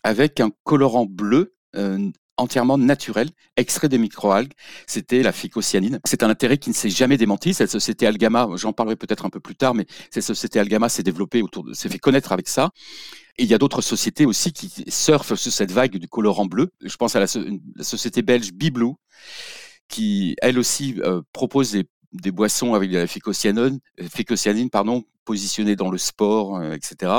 avec 0.03 0.39
un 0.39 0.51
colorant 0.63 1.05
bleu 1.05 1.55
euh, 1.75 2.09
entièrement 2.38 2.78
naturel, 2.78 3.30
extrait 3.56 3.89
des 3.89 3.98
microalgues. 3.98 4.54
C'était 4.86 5.24
la 5.24 5.31
phycocyanine. 5.31 6.00
C'est 6.06 6.23
un 6.23 6.30
intérêt 6.30 6.57
qui 6.57 6.69
ne 6.69 6.76
s'est 6.76 6.90
jamais 6.90 7.18
démenti. 7.18 7.54
Cette 7.54 7.71
société 7.71 8.07
Algama, 8.07 8.47
j'en 8.56 8.73
parlerai 8.73 8.95
peut-être 8.95 9.26
un 9.26 9.30
peu 9.30 9.40
plus 9.40 9.56
tard, 9.56 9.73
mais 9.73 9.85
cette 10.11 10.23
société 10.23 10.59
Algama 10.59 10.90
s'est 10.90 11.04
développée 11.04 11.42
autour 11.42 11.64
de, 11.64 11.73
s'est 11.73 11.90
fait 11.90 12.00
connaître 12.00 12.31
avec 12.31 12.47
ça. 12.47 12.71
Et 13.38 13.44
il 13.44 13.50
y 13.50 13.54
a 13.54 13.57
d'autres 13.57 13.81
sociétés 13.81 14.26
aussi 14.26 14.52
qui 14.52 14.71
surfent 14.88 15.35
sur 15.35 15.52
cette 15.52 15.71
vague 15.71 15.97
du 15.97 16.07
colorant 16.07 16.45
bleu. 16.45 16.71
Je 16.81 16.95
pense 16.95 17.16
à 17.16 17.19
la, 17.19 17.28
société 17.28 18.21
belge 18.21 18.52
Biblou, 18.54 18.97
qui 19.88 20.35
elle 20.42 20.57
aussi 20.57 20.95
euh, 21.04 21.21
propose 21.33 21.71
des, 21.71 22.31
boissons 22.31 22.73
avec 22.73 22.90
de 22.90 22.97
la 22.97 23.07
phycocyanine, 23.07 23.80
phycocyanine 24.09 24.69
pardon, 24.69 25.04
positionné 25.28 25.76
dans 25.76 25.92
le 25.92 25.98
sport, 25.98 26.56
euh, 26.56 26.72
etc. 26.72 27.12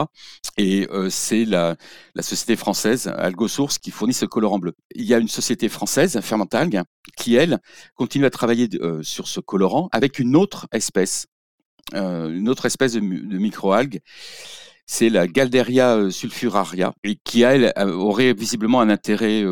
Et 0.57 0.89
euh, 0.91 1.11
c'est 1.11 1.45
la, 1.45 1.77
société 2.21 2.57
française 2.57 3.07
Algosource 3.07 3.79
qui 3.79 3.91
fournit 3.91 4.15
ce 4.15 4.25
colorant 4.25 4.59
bleu. 4.59 4.73
Il 4.95 5.05
y 5.05 5.13
a 5.13 5.19
une 5.19 5.29
société 5.29 5.69
française, 5.69 6.19
Fermentalg, 6.21 6.83
qui 7.19 7.37
elle 7.37 7.59
continue 7.95 8.25
à 8.25 8.31
travailler 8.31 8.69
euh, 8.81 9.03
sur 9.03 9.29
ce 9.29 9.41
colorant 9.41 9.89
avec 9.93 10.19
une 10.19 10.35
autre 10.37 10.67
espèce, 10.73 11.27
une 11.93 12.49
autre 12.49 12.65
espèce 12.65 12.95
de, 12.95 13.01
microalgue. 13.01 14.01
C'est 14.87 15.11
la 15.11 15.27
Galderia 15.27 16.11
sulfuraria, 16.11 16.95
et 17.05 17.17
qui 17.17 17.43
elle 17.43 17.73
aurait 17.77 18.33
visiblement 18.33 18.81
un 18.81 18.89
intérêt 18.89 19.45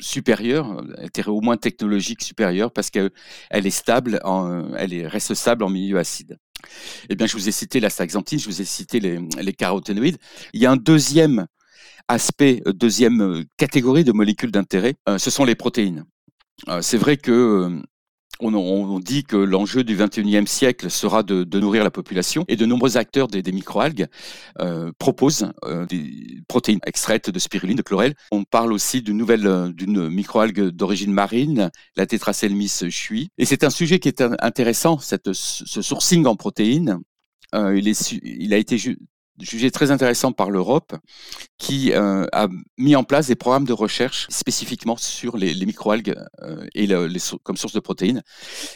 supérieure, 0.00 0.66
intérêt 0.98 1.30
au 1.30 1.40
moins 1.40 1.56
technologique 1.56 2.22
supérieur, 2.22 2.72
parce 2.72 2.90
qu'elle 2.90 3.10
est 3.50 3.70
stable, 3.70 4.20
elle 4.76 4.92
est, 4.92 5.06
reste 5.06 5.34
stable 5.34 5.62
en 5.62 5.70
milieu 5.70 5.98
acide. 5.98 6.38
Eh 7.08 7.14
bien, 7.14 7.26
je 7.26 7.34
vous 7.34 7.48
ai 7.48 7.52
cité 7.52 7.80
la 7.80 7.90
saxanthine, 7.90 8.38
je 8.38 8.46
vous 8.46 8.60
ai 8.60 8.64
cité 8.64 9.00
les, 9.00 9.18
les 9.40 9.52
caroténoïdes. 9.52 10.18
Il 10.52 10.60
y 10.60 10.66
a 10.66 10.70
un 10.70 10.76
deuxième 10.76 11.46
aspect, 12.08 12.62
euh, 12.66 12.72
deuxième 12.72 13.20
euh, 13.20 13.44
catégorie 13.56 14.04
de 14.04 14.12
molécules 14.12 14.50
d'intérêt, 14.50 14.94
euh, 15.08 15.18
ce 15.18 15.30
sont 15.30 15.44
les 15.44 15.54
protéines. 15.54 16.04
C'est 16.80 16.98
vrai 16.98 17.16
que 17.16 17.82
on, 18.42 19.00
dit 19.00 19.24
que 19.24 19.36
l'enjeu 19.36 19.84
du 19.84 19.96
21e 19.96 20.46
siècle 20.46 20.90
sera 20.90 21.22
de, 21.22 21.58
nourrir 21.58 21.84
la 21.84 21.90
population 21.90 22.44
et 22.48 22.56
de 22.56 22.66
nombreux 22.66 22.96
acteurs 22.96 23.28
des, 23.28 23.52
microalgues 23.52 24.06
euh, 24.60 24.92
proposent 24.98 25.52
euh, 25.64 25.86
des 25.86 26.42
protéines 26.48 26.80
extraites 26.86 27.30
de 27.30 27.38
spiruline, 27.38 27.76
de 27.76 27.82
chlorelle. 27.82 28.14
On 28.30 28.44
parle 28.44 28.72
aussi 28.72 29.02
d'une 29.02 29.16
nouvelle 29.16 29.46
euh, 29.46 29.72
d'une 29.72 30.08
microalgue 30.08 30.68
d'origine 30.68 31.12
marine, 31.12 31.70
la 31.96 32.06
Tetraselmis 32.06 32.82
chui. 32.90 33.30
Et 33.38 33.44
c'est 33.44 33.64
un 33.64 33.70
sujet 33.70 33.98
qui 33.98 34.08
est 34.08 34.22
intéressant, 34.40 34.98
ce 34.98 35.82
sourcing 35.82 36.26
en 36.26 36.36
protéines. 36.36 36.98
il, 37.54 37.92
il 38.22 38.54
a 38.54 38.56
été 38.56 38.76
jugé 39.38 39.70
très 39.70 39.90
intéressant 39.90 40.32
par 40.32 40.50
l'Europe, 40.50 40.94
qui 41.58 41.92
euh, 41.92 42.26
a 42.32 42.48
mis 42.78 42.96
en 42.96 43.04
place 43.04 43.28
des 43.28 43.34
programmes 43.34 43.64
de 43.64 43.72
recherche 43.72 44.26
spécifiquement 44.30 44.96
sur 44.96 45.36
les, 45.36 45.54
microalgues 45.64 46.14
euh, 46.42 46.66
et 46.74 46.86
les, 46.86 47.18
comme 47.42 47.56
source 47.56 47.72
de 47.72 47.80
protéines. 47.80 48.22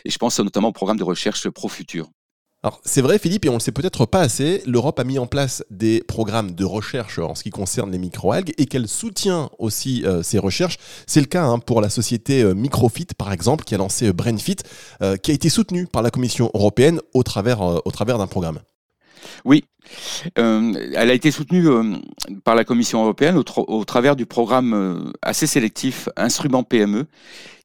Et 0.04 0.10
je 0.10 0.18
pense 0.18 0.38
notamment 0.40 0.68
au 0.68 0.72
programme 0.72 0.98
de 0.98 1.04
recherche 1.04 1.48
ProFuture. 1.48 2.08
Alors 2.62 2.80
c'est 2.84 3.02
vrai 3.02 3.18
Philippe, 3.18 3.44
et 3.44 3.48
on 3.48 3.52
ne 3.52 3.58
le 3.58 3.62
sait 3.62 3.70
peut-être 3.70 4.06
pas 4.06 4.20
assez, 4.20 4.62
l'Europe 4.66 4.98
a 4.98 5.04
mis 5.04 5.18
en 5.18 5.26
place 5.26 5.62
des 5.70 6.02
programmes 6.02 6.52
de 6.52 6.64
recherche 6.64 7.18
en 7.18 7.34
ce 7.34 7.44
qui 7.44 7.50
concerne 7.50 7.92
les 7.92 7.98
microalgues 7.98 8.54
et 8.56 8.66
qu'elle 8.66 8.88
soutient 8.88 9.50
aussi 9.58 10.04
euh, 10.04 10.22
ces 10.22 10.38
recherches. 10.38 10.78
C'est 11.06 11.20
le 11.20 11.26
cas 11.26 11.44
hein, 11.44 11.58
pour 11.58 11.80
la 11.80 11.90
société 11.90 12.42
Microfit 12.54 13.06
par 13.16 13.32
exemple, 13.32 13.64
qui 13.64 13.74
a 13.74 13.78
lancé 13.78 14.12
Brainfit, 14.12 14.56
qui 15.22 15.30
a 15.30 15.34
été 15.34 15.48
soutenue 15.48 15.86
par 15.86 16.02
la 16.02 16.10
Commission 16.10 16.50
européenne 16.54 17.00
au 17.12 17.22
travers, 17.22 17.60
au 17.60 17.90
travers 17.92 18.18
d'un 18.18 18.26
programme. 18.26 18.58
Oui, 19.44 19.64
euh, 20.38 20.72
elle 20.94 21.10
a 21.10 21.14
été 21.14 21.30
soutenue 21.30 21.68
euh, 21.68 21.96
par 22.44 22.54
la 22.54 22.64
Commission 22.64 23.02
européenne 23.02 23.36
au, 23.36 23.84
travers 23.84 24.16
du 24.16 24.26
programme 24.26 24.74
euh, 24.74 25.12
assez 25.22 25.46
sélectif 25.46 26.08
Instrument 26.16 26.62
PME 26.62 27.06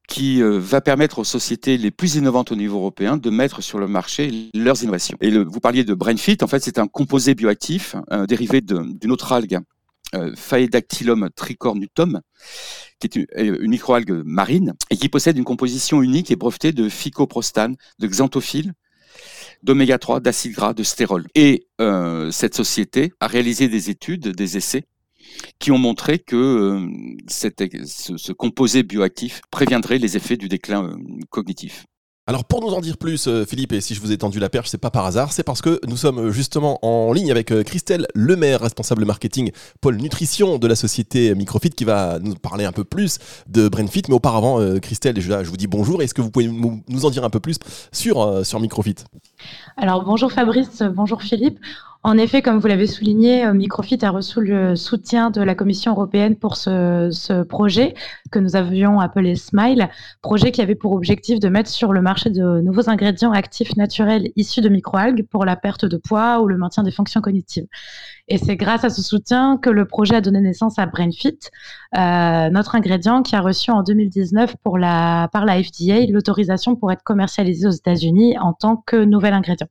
qui 0.08 0.42
va 0.42 0.82
permettre 0.82 1.20
aux 1.20 1.24
sociétés 1.24 1.78
les 1.78 1.90
plus 1.90 2.16
innovantes 2.16 2.52
au 2.52 2.56
niveau 2.56 2.76
européen 2.76 3.16
de 3.16 3.30
mettre 3.30 3.62
sur 3.62 3.78
le 3.78 3.86
marché 3.86 4.50
leurs 4.52 4.82
innovations. 4.82 5.16
Et 5.22 5.30
vous 5.30 5.60
parliez 5.60 5.84
de 5.84 5.94
BrainFit, 5.94 6.36
en 6.42 6.48
fait 6.48 6.62
c'est 6.62 6.78
un 6.78 6.86
composé 6.86 7.34
bioactif 7.34 7.96
dérivé 8.28 8.60
d'une 8.60 9.10
autre 9.10 9.32
algue, 9.32 9.60
Phaedactylum 10.34 11.30
tricornutum, 11.34 12.20
qui 12.98 13.06
est 13.06 13.16
une, 13.16 13.70
microalgue 13.70 14.22
marine 14.26 14.74
et 14.90 14.98
qui 14.98 15.08
possède 15.08 15.38
une 15.38 15.44
composition 15.44 16.02
unique 16.02 16.30
et 16.30 16.36
brevetée 16.36 16.72
de 16.72 16.90
phycoprostane, 16.90 17.76
de 17.98 18.06
xanthophiles, 18.06 18.74
d'oméga 19.62 19.98
3, 19.98 20.20
d'acide 20.20 20.52
gras, 20.52 20.74
de 20.74 20.82
stérol. 20.82 21.26
Et 21.34 21.66
euh, 21.80 22.30
cette 22.30 22.54
société 22.54 23.12
a 23.20 23.26
réalisé 23.26 23.68
des 23.68 23.90
études, 23.90 24.28
des 24.28 24.56
essais 24.56 24.84
qui 25.58 25.70
ont 25.70 25.78
montré 25.78 26.18
que 26.18 26.36
euh, 26.36 26.86
ce, 27.28 28.32
composé 28.32 28.82
bioactif 28.82 29.40
préviendrait 29.50 29.98
les 29.98 30.16
effets 30.16 30.36
du 30.36 30.48
déclin 30.48 30.84
euh, 30.84 30.96
cognitif. 31.30 31.86
Alors 32.32 32.46
pour 32.46 32.62
nous 32.62 32.68
en 32.68 32.80
dire 32.80 32.96
plus, 32.96 33.28
euh, 33.28 33.44
Philippe, 33.44 33.74
et 33.74 33.82
si 33.82 33.94
je 33.94 34.00
vous 34.00 34.10
ai 34.10 34.16
tendu 34.16 34.40
la 34.40 34.48
perche, 34.48 34.70
c'est 34.70 34.78
pas 34.78 34.90
par 34.90 35.04
hasard, 35.04 35.34
c'est 35.34 35.42
parce 35.42 35.60
que 35.60 35.78
nous 35.86 35.98
sommes 35.98 36.18
euh, 36.18 36.32
justement 36.32 36.78
en 36.80 37.12
ligne 37.12 37.30
avec 37.30 37.52
euh, 37.52 37.62
Christelle 37.62 38.06
Lemaire, 38.14 38.62
responsable 38.62 39.04
marketing 39.04 39.52
pôle 39.82 39.96
nutrition 39.96 40.56
de 40.56 40.66
la 40.66 40.74
société 40.74 41.34
Microfit, 41.34 41.68
qui 41.68 41.84
va 41.84 42.18
nous 42.20 42.34
parler 42.34 42.64
un 42.64 42.72
peu 42.72 42.84
plus 42.84 43.18
de 43.48 43.68
BrainFit. 43.68 44.04
Mais 44.08 44.14
auparavant, 44.14 44.58
Christelle, 44.80 45.20
je 45.20 45.30
vous 45.30 45.58
dis 45.58 45.66
bonjour. 45.66 46.00
Est-ce 46.00 46.14
que 46.14 46.22
vous 46.22 46.30
pouvez 46.30 46.48
nous 46.48 47.04
en 47.04 47.10
dire 47.10 47.22
un 47.22 47.28
peu 47.28 47.38
plus 47.38 47.58
sur 47.92 48.42
Microfit? 48.60 48.94
Alors 49.76 50.02
bonjour 50.02 50.32
Fabrice, 50.32 50.82
bonjour 50.94 51.20
Philippe. 51.20 51.58
En 52.04 52.18
effet, 52.18 52.42
comme 52.42 52.58
vous 52.58 52.66
l'avez 52.66 52.88
souligné, 52.88 53.46
euh, 53.46 53.54
Microfit 53.54 53.98
a 54.04 54.10
reçu 54.10 54.40
le 54.40 54.74
soutien 54.74 55.30
de 55.30 55.40
la 55.40 55.54
Commission 55.54 55.92
européenne 55.92 56.34
pour 56.34 56.56
ce, 56.56 57.42
projet 57.44 57.94
que 58.32 58.40
nous 58.40 58.56
avions 58.56 58.98
appelé 58.98 59.36
SMILE, 59.36 59.88
projet 60.20 60.50
qui 60.50 60.60
avait 60.62 60.74
pour 60.74 60.92
objectif 60.92 61.38
de 61.38 61.48
mettre 61.48 61.70
sur 61.70 61.92
le 61.92 62.02
marché 62.02 62.30
de 62.30 62.60
nouveaux 62.60 62.90
ingrédients 62.90 63.30
actifs 63.30 63.76
naturels 63.76 64.32
issus 64.34 64.60
de 64.62 64.68
microalgues 64.68 65.24
pour 65.28 65.44
la 65.44 65.54
perte 65.54 65.84
de 65.84 65.96
poids 65.96 66.40
ou 66.40 66.48
le 66.48 66.56
maintien 66.56 66.82
des 66.82 66.90
fonctions 66.90 67.20
cognitives. 67.20 67.66
Et 68.26 68.36
c'est 68.36 68.56
grâce 68.56 68.82
à 68.82 68.90
ce 68.90 69.00
soutien 69.00 69.56
que 69.56 69.70
le 69.70 69.84
projet 69.84 70.16
a 70.16 70.20
donné 70.20 70.40
naissance 70.40 70.80
à 70.80 70.86
BrainFit, 70.86 71.38
euh, 71.96 72.50
notre 72.50 72.74
ingrédient 72.74 73.22
qui 73.22 73.36
a 73.36 73.40
reçu 73.40 73.70
en 73.70 73.84
2019 73.84 74.56
pour 74.64 74.76
la, 74.76 75.28
par 75.32 75.44
la 75.44 75.62
FDA 75.62 76.04
l'autorisation 76.08 76.74
pour 76.74 76.90
être 76.90 77.04
commercialisé 77.04 77.68
aux 77.68 77.70
États-Unis 77.70 78.36
en 78.40 78.54
tant 78.54 78.76
que 78.76 78.96
nouvel 79.04 79.34
ingrédient. 79.34 79.68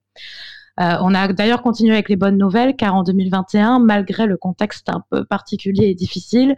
Euh, 0.79 0.97
on 1.01 1.13
a 1.13 1.31
d'ailleurs 1.33 1.61
continué 1.61 1.93
avec 1.93 2.09
les 2.09 2.15
bonnes 2.15 2.37
nouvelles 2.37 2.75
car 2.75 2.95
en 2.95 3.03
2021, 3.03 3.79
malgré 3.79 4.25
le 4.25 4.37
contexte 4.37 4.89
un 4.89 5.03
peu 5.09 5.25
particulier 5.25 5.87
et 5.87 5.95
difficile, 5.95 6.55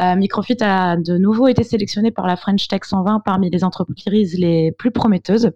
euh, 0.00 0.14
Microfit 0.16 0.56
a 0.60 0.96
de 0.96 1.18
nouveau 1.18 1.48
été 1.48 1.62
sélectionné 1.62 2.10
par 2.10 2.26
la 2.26 2.36
French 2.36 2.68
Tech 2.68 2.82
120 2.84 3.20
parmi 3.24 3.50
les 3.50 3.64
entreprises 3.64 4.38
les 4.38 4.72
plus 4.72 4.90
prometteuses. 4.90 5.50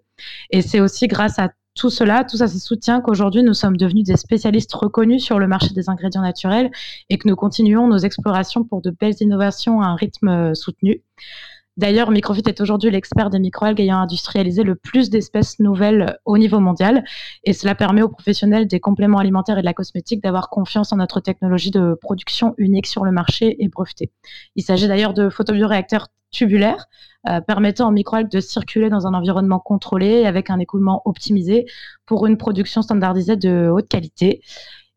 Et 0.49 0.61
c'est 0.61 0.79
aussi 0.79 1.07
grâce 1.07 1.39
à 1.39 1.49
tout 1.73 1.89
cela, 1.89 2.25
tout 2.25 2.35
ça, 2.35 2.47
ces 2.47 2.59
soutiens 2.59 2.99
qu'aujourd'hui 2.99 3.43
nous 3.43 3.53
sommes 3.53 3.77
devenus 3.77 4.03
des 4.03 4.17
spécialistes 4.17 4.73
reconnus 4.73 5.23
sur 5.23 5.39
le 5.39 5.47
marché 5.47 5.73
des 5.73 5.89
ingrédients 5.89 6.21
naturels 6.21 6.69
et 7.09 7.17
que 7.17 7.29
nous 7.29 7.37
continuons 7.37 7.87
nos 7.87 7.97
explorations 7.97 8.65
pour 8.65 8.81
de 8.81 8.91
belles 8.91 9.15
innovations 9.21 9.81
à 9.81 9.85
un 9.85 9.95
rythme 9.95 10.53
soutenu. 10.53 11.01
D'ailleurs, 11.77 12.11
Microfit 12.11 12.43
est 12.47 12.59
aujourd'hui 12.59 12.91
l'expert 12.91 13.29
des 13.29 13.39
microalgues 13.39 13.79
ayant 13.79 13.99
industrialisé 13.99 14.63
le 14.63 14.75
plus 14.75 15.09
d'espèces 15.09 15.59
nouvelles 15.59 16.17
au 16.25 16.37
niveau 16.37 16.59
mondial. 16.59 17.03
Et 17.45 17.53
cela 17.53 17.75
permet 17.75 18.01
aux 18.01 18.09
professionnels 18.09 18.67
des 18.67 18.81
compléments 18.81 19.19
alimentaires 19.19 19.57
et 19.57 19.61
de 19.61 19.65
la 19.65 19.73
cosmétique 19.73 20.21
d'avoir 20.21 20.49
confiance 20.49 20.91
en 20.91 20.97
notre 20.97 21.21
technologie 21.21 21.71
de 21.71 21.97
production 22.01 22.53
unique 22.57 22.87
sur 22.87 23.05
le 23.05 23.11
marché 23.11 23.63
et 23.63 23.69
brevetée. 23.69 24.11
Il 24.55 24.63
s'agit 24.63 24.87
d'ailleurs 24.87 25.13
de 25.13 25.29
photobioréacteurs 25.29 26.07
tubulaires 26.29 26.87
euh, 27.29 27.39
permettant 27.39 27.87
aux 27.87 27.91
microalgues 27.91 28.31
de 28.31 28.39
circuler 28.39 28.89
dans 28.89 29.07
un 29.07 29.13
environnement 29.13 29.59
contrôlé 29.59 30.25
avec 30.25 30.49
un 30.49 30.59
écoulement 30.59 31.01
optimisé 31.05 31.65
pour 32.05 32.25
une 32.25 32.37
production 32.37 32.81
standardisée 32.81 33.35
de 33.37 33.69
haute 33.69 33.87
qualité. 33.87 34.41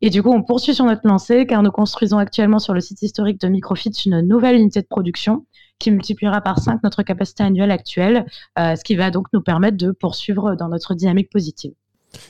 Et 0.01 0.11
du 0.11 0.23
coup, 0.23 0.31
on 0.31 0.43
poursuit 0.43 0.75
sur 0.75 0.85
notre 0.85 1.07
lancée 1.07 1.47
car 1.47 1.63
nous 1.63 1.71
construisons 1.71 2.19
actuellement 2.19 2.59
sur 2.59 2.75
le 2.75 2.81
site 2.81 3.03
historique 3.03 3.41
de 3.41 3.49
Microfit 3.49 3.91
une 4.07 4.21
nouvelle 4.21 4.57
unité 4.57 4.83
de 4.83 4.87
production 4.87 5.47
qui 5.85 5.91
multipliera 5.91 6.41
par 6.41 6.59
5 6.61 6.83
notre 6.83 7.03
capacité 7.03 7.43
annuelle 7.43 7.71
actuelle, 7.71 8.25
euh, 8.59 8.75
ce 8.75 8.83
qui 8.83 8.97
va 8.97 9.11
donc 9.11 9.27
nous 9.35 9.43
permettre 9.43 9.77
de 9.77 9.93
poursuivre 9.93 10.55
dans 10.55 10.69
notre 10.69 10.95
dynamique 10.95 11.31
positive. 11.31 11.73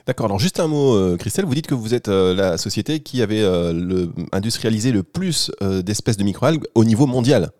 D'accord, 0.07 0.27
alors 0.27 0.41
juste 0.41 0.59
un 0.59 0.67
mot, 0.67 0.95
euh, 0.95 1.17
Christelle, 1.17 1.45
vous 1.45 1.55
dites 1.55 1.69
que 1.69 1.75
vous 1.75 1.95
êtes 1.95 2.09
euh, 2.09 2.35
la 2.35 2.59
société 2.59 3.01
qui 3.01 3.23
avait 3.23 3.43
le, 3.43 4.11
industrialisé 4.33 4.91
le 4.91 5.03
plus 5.03 5.53
d'espèces 5.61 6.17
de 6.17 6.25
microalgues 6.25 6.65
au 6.75 6.85
niveau 6.85 7.07
mondial. 7.07 7.51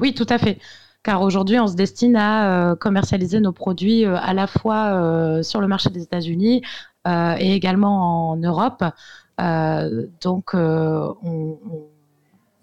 oui, 0.00 0.14
tout 0.14 0.26
à 0.28 0.38
fait. 0.38 0.58
Car 1.02 1.20
aujourd'hui, 1.22 1.58
on 1.58 1.66
se 1.66 1.74
destine 1.74 2.16
à 2.16 2.76
commercialiser 2.80 3.40
nos 3.40 3.52
produits 3.52 4.04
à 4.04 4.32
la 4.32 4.46
fois 4.46 5.42
sur 5.42 5.60
le 5.60 5.66
marché 5.66 5.90
des 5.90 6.02
États-Unis 6.02 6.62
et 7.06 7.52
également 7.52 8.30
en 8.30 8.36
Europe. 8.36 8.84
donc, 10.22 10.54
on 10.54 11.58
on 11.70 11.93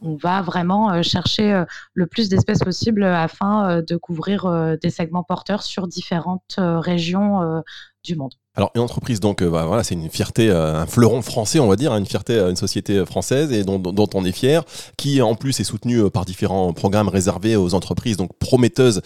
va 0.01 0.41
vraiment 0.41 0.91
euh, 0.91 1.01
chercher 1.03 1.53
euh, 1.53 1.65
le 1.93 2.07
plus 2.07 2.29
d'espèces 2.29 2.59
possible 2.59 3.03
afin 3.03 3.69
euh, 3.69 3.81
de 3.81 3.95
couvrir 3.95 4.49
des 4.81 4.89
segments 4.89 5.23
porteurs 5.23 5.63
sur 5.63 5.87
différentes 5.87 6.55
régions 6.57 7.61
du 8.03 8.15
monde. 8.15 8.33
Alors 8.55 8.71
une 8.75 8.81
entreprise 8.81 9.19
donc 9.19 9.43
bah, 9.43 9.65
voilà 9.65 9.83
c'est 9.83 9.95
une 9.95 10.09
fierté 10.09 10.49
un 10.49 10.85
fleuron 10.85 11.21
français 11.21 11.59
on 11.59 11.67
va 11.67 11.75
dire 11.75 11.95
une 11.95 12.05
fierté 12.05 12.39
une 12.39 12.55
société 12.55 13.05
française 13.05 13.51
et 13.51 13.63
dont, 13.63 14.09
on 14.13 14.25
est 14.25 14.31
fier 14.31 14.63
qui 14.97 15.21
en 15.21 15.35
plus 15.35 15.59
est 15.59 15.63
soutenue 15.63 16.09
par 16.09 16.25
différents 16.25 16.73
programmes 16.73 17.09
réservés 17.09 17.55
aux 17.55 17.73
entreprises 17.73 18.17
donc 18.17 18.31
prometteuses 18.39 19.01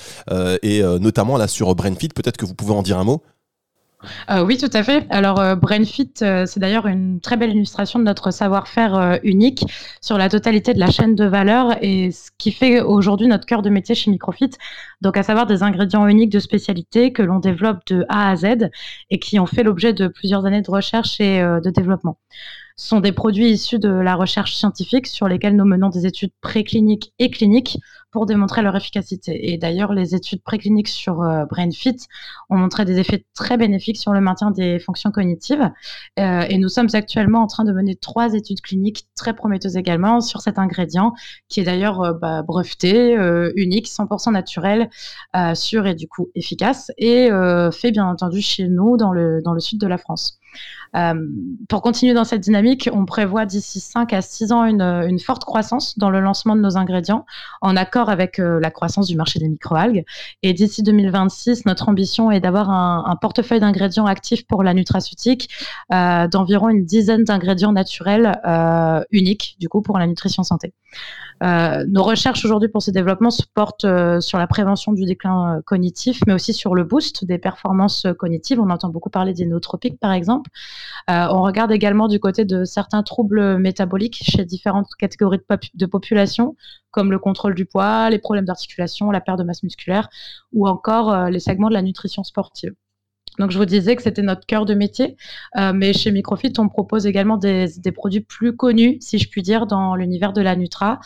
et 0.64 0.82
notamment 1.00 1.38
là 1.38 1.48
sur 1.48 1.74
Brainfit 1.76 2.10
peut-être 2.10 2.38
que 2.38 2.46
vous 2.46 2.56
pouvez 2.56 2.74
en 2.74 2.82
dire 2.82 2.98
un 2.98 3.04
mot? 3.04 3.22
Euh, 4.30 4.44
oui, 4.44 4.58
tout 4.58 4.70
à 4.74 4.84
fait. 4.84 5.06
Alors, 5.10 5.40
euh, 5.40 5.56
BrainFit, 5.56 6.12
euh, 6.22 6.46
c'est 6.46 6.60
d'ailleurs 6.60 6.88
une 6.88 7.20
très 7.20 7.38
belle 7.38 7.52
illustration 7.52 8.00
de 8.00 8.04
notre 8.04 8.32
savoir-faire 8.32 9.20
unique 9.24 9.66
sur 10.02 10.18
la 10.18 10.30
totalité 10.30 10.74
de 10.74 10.80
la 10.80 10.90
chaîne 10.90 11.16
de 11.16 11.26
valeur 11.26 11.78
et 11.82 12.12
ce 12.12 12.32
qui 12.38 12.52
fait 12.52 12.82
aujourd'hui 12.82 13.28
notre 13.28 13.46
cœur 13.46 13.62
de 13.62 13.70
métier 13.70 13.96
chez 13.96 14.12
Microfit. 14.12 14.52
Donc, 15.02 15.18
à 15.18 15.24
savoir 15.24 15.46
des 15.46 15.64
ingrédients 15.64 16.08
uniques 16.08 16.32
de 16.32 16.40
spécialité 16.40 17.14
que 17.14 17.22
l'on 17.22 17.40
développe 17.40 17.86
de 17.88 18.06
A 18.10 18.30
à 18.30 18.36
Z 18.36 18.70
et 19.10 19.20
qui 19.20 19.40
ont 19.40 19.46
fait 19.46 19.64
l'objet 19.64 19.94
de 19.94 20.08
plusieurs 20.08 20.46
années 20.46 20.62
de 20.62 20.72
recherche 20.72 21.20
et 21.20 21.40
de 21.40 21.70
développement 21.70 22.18
sont 22.76 23.00
des 23.00 23.12
produits 23.12 23.50
issus 23.50 23.80
de 23.80 23.90
la 23.90 24.16
recherche 24.16 24.56
scientifique 24.56 25.08
sur 25.08 25.28
lesquels 25.28 25.56
nous 25.56 25.66
menons 25.66 25.90
des 25.90 26.06
études 26.06 26.32
précliniques 26.42 27.14
et 27.20 27.30
cliniques 27.30 27.78
pour 28.16 28.26
démontrer 28.26 28.62
leur 28.62 28.78
efficacité. 28.78 29.52
Et 29.52 29.58
d'ailleurs, 29.58 29.92
les 29.92 30.16
études 30.16 30.42
précliniques 30.42 30.88
sur 30.88 31.22
euh, 31.22 31.44
BrainFit 31.46 31.98
ont 32.50 32.56
montré 32.56 32.86
des 32.86 32.98
effets 32.98 33.26
très 33.34 33.58
bénéfiques 33.58 33.98
sur 33.98 34.14
le 34.14 34.22
maintien 34.22 34.52
des 34.52 34.80
fonctions 34.80 35.12
cognitives. 35.12 35.70
Euh, 36.18 36.46
et 36.48 36.58
nous 36.58 36.70
sommes 36.70 36.88
actuellement 36.94 37.42
en 37.42 37.48
train 37.48 37.66
de 37.66 37.74
mener 37.74 37.96
trois 37.96 38.34
études 38.34 38.62
cliniques 38.62 39.10
très 39.16 39.36
prometteuses 39.36 39.76
également 39.76 40.22
sur 40.22 40.40
cet 40.40 40.60
ingrédient, 40.60 41.14
qui 41.50 41.60
est 41.60 41.64
d'ailleurs 41.66 42.02
euh, 42.02 42.14
bah, 42.14 42.42
breveté, 42.42 43.18
unique, 43.56 43.88
100% 43.88 44.32
naturel, 44.32 44.90
sûr 45.54 45.86
et 45.86 45.96
du 45.96 46.08
coup 46.08 46.30
efficace, 46.36 46.92
et 46.98 47.30
fait 47.72 47.92
bien 47.92 48.08
entendu 48.08 48.42
chez 48.42 48.68
nous 48.68 48.96
dans 48.98 49.12
le, 49.12 49.42
dans 49.44 49.54
le 49.54 49.60
sud 49.60 49.80
de 49.80 49.88
la 49.88 49.98
France. 49.98 50.40
Pour 51.68 51.82
continuer 51.82 52.14
dans 52.14 52.24
cette 52.24 52.42
dynamique, 52.42 52.90
on 52.94 53.06
prévoit 53.06 53.46
d'ici 53.46 53.80
5 53.80 54.14
à 54.14 54.22
6 54.22 54.52
ans 54.52 54.66
une, 54.66 55.20
forte 55.20 55.46
croissance 55.46 55.98
dans 55.98 56.10
le 56.10 56.20
lancement 56.20 56.56
de 56.56 56.62
nos 56.62 56.78
ingrédients, 56.78 57.26
en 57.62 57.76
accord 57.76 58.10
avec 58.10 58.38
la 58.38 58.72
croissance 58.72 59.08
du 59.08 59.16
marché 59.16 59.40
des 59.40 59.48
microalgues. 59.48 60.04
Et 60.44 60.54
d'ici 60.54 60.84
2026, 60.84 61.66
notre 61.66 61.90
ambition 61.90 62.32
est 62.32 62.40
d'avoir 62.40 62.70
un, 62.70 63.16
portefeuille 63.22 63.60
d'ingrédients 63.60 64.06
actifs 64.06 64.46
pour 64.46 64.64
la 64.64 64.74
nutraceutique 64.74 65.50
d'environ 65.90 66.70
une 66.70 66.86
dizaine 66.86 67.24
d'ingrédients 67.24 67.74
naturels 67.74 68.40
uniques, 69.12 69.58
du 69.60 69.70
coup, 69.70 69.82
pour 69.82 70.00
la 70.00 70.08
nutrition 70.08 70.44
santé. 70.44 70.74
Euh, 71.44 71.84
nos 71.88 72.04
recherches 72.04 72.46
aujourd'hui 72.46 72.70
pour 72.70 72.82
ce 72.82 72.92
développement 72.92 73.30
se 73.30 73.44
portent 73.54 73.84
euh, 73.84 74.22
sur 74.22 74.38
la 74.38 74.48
prévention 74.48 74.94
du 74.94 75.06
déclin 75.06 75.58
euh, 75.58 75.62
cognitif, 75.66 76.22
mais 76.28 76.34
aussi 76.34 76.54
sur 76.54 76.76
le 76.76 76.84
boost 76.84 77.26
des 77.26 77.38
performances 77.38 78.08
cognitives. 78.18 78.60
On 78.60 78.70
entend 78.70 78.90
beaucoup 78.90 79.10
parler 79.10 79.34
des 79.34 79.46
nootropiques, 79.46 80.00
par 80.00 80.14
exemple. 80.14 80.50
On 81.08 81.42
regarde 81.42 81.72
également 81.72 82.08
du 82.08 82.20
côté 82.20 82.46
de 82.46 82.66
certains 82.66 83.04
troubles 83.04 83.58
métaboliques 83.58 84.22
chez 84.24 84.46
différentes 84.46 84.88
catégories 84.98 85.40
de, 85.74 85.86
population, 85.86 86.56
comme 86.92 87.12
le 87.12 87.20
contrôle 87.20 87.56
du 87.56 87.66
poids, 87.66 88.10
les 88.10 88.20
problèmes 88.20 88.46
d'articulation, 88.46 89.12
la 89.12 89.22
perte 89.22 89.40
de 89.40 89.44
masse 89.44 89.64
musculaire, 89.64 90.10
ou 90.54 90.68
encore 90.68 91.30
les 91.30 91.40
segments 91.40 91.70
de 91.70 91.74
la 91.74 91.82
nutrition 91.82 92.24
sportive. 92.24 92.74
Donc, 93.40 93.52
je 93.52 93.58
vous 93.58 93.66
disais 93.66 93.96
que 93.96 94.02
c'était 94.02 94.22
notre 94.22 94.46
cœur 94.46 94.66
de 94.66 94.74
métier, 94.74 95.18
euh, 95.58 95.74
mais 95.74 95.94
chez 95.94 96.12
Microfit, 96.12 96.54
on 96.58 96.70
propose 96.70 97.06
également 97.06 97.38
des, 97.38 97.68
produits 97.94 98.22
plus 98.22 98.56
connus, 98.56 98.98
si 99.02 99.18
je 99.18 99.30
puis 99.30 99.42
dire, 99.42 99.68
dans 99.68 99.96
l'univers 99.96 100.34
de 100.34 100.42
la 100.42 100.56
Nutra. 100.56 101.00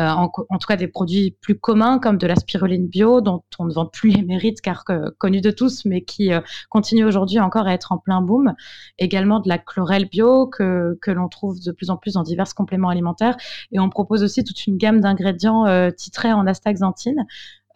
Euh, 0.00 0.08
en, 0.08 0.28
tout 0.28 0.66
cas, 0.66 0.76
des 0.76 0.88
produits 0.88 1.36
plus 1.40 1.56
communs 1.56 1.98
comme 1.98 2.18
de 2.18 2.26
la 2.26 2.36
spiruline 2.36 2.88
bio, 2.88 3.20
dont 3.20 3.42
on 3.58 3.66
ne 3.66 3.72
vend 3.72 3.86
plus 3.86 4.10
les 4.10 4.22
mérites 4.22 4.60
car 4.60 4.84
connus 5.18 5.40
de 5.40 5.50
tous, 5.50 5.84
mais 5.84 6.02
qui 6.02 6.32
euh, 6.32 6.40
continue 6.68 7.04
aujourd'hui 7.04 7.38
encore 7.38 7.66
à 7.66 7.74
être 7.74 7.92
en 7.92 7.98
plein 7.98 8.20
boom. 8.20 8.54
Également 8.98 9.40
de 9.40 9.48
la 9.48 9.58
chlorelle 9.58 10.08
bio 10.08 10.48
que, 10.48 10.98
que 11.00 11.10
l'on 11.10 11.28
trouve 11.28 11.60
de 11.60 11.70
plus 11.70 11.90
en 11.90 11.96
plus 11.96 12.14
dans 12.14 12.22
divers 12.22 12.52
compléments 12.54 12.88
alimentaires. 12.88 13.36
Et 13.72 13.78
on 13.78 13.88
propose 13.88 14.24
aussi 14.24 14.42
toute 14.42 14.66
une 14.66 14.78
gamme 14.78 15.00
d'ingrédients 15.00 15.90
titrés 15.92 16.32
en 16.32 16.46
astaxanthine 16.46 17.26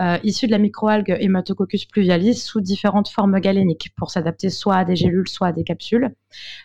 euh, 0.01 0.19
de 0.19 0.51
la 0.51 0.59
microalgue 0.59 1.17
Hematococcus 1.21 1.85
pluvialis 1.87 2.37
sous 2.37 2.61
différentes 2.61 3.09
formes 3.09 3.41
galéniques 3.41 3.91
pour 3.97 4.11
s'adapter 4.11 4.51
soit 4.51 4.77
à 4.77 4.85
des 4.85 4.97
gélules, 4.97 5.29
soit 5.29 5.49
à 5.49 5.53
des 5.53 5.65
capsules. 5.65 6.15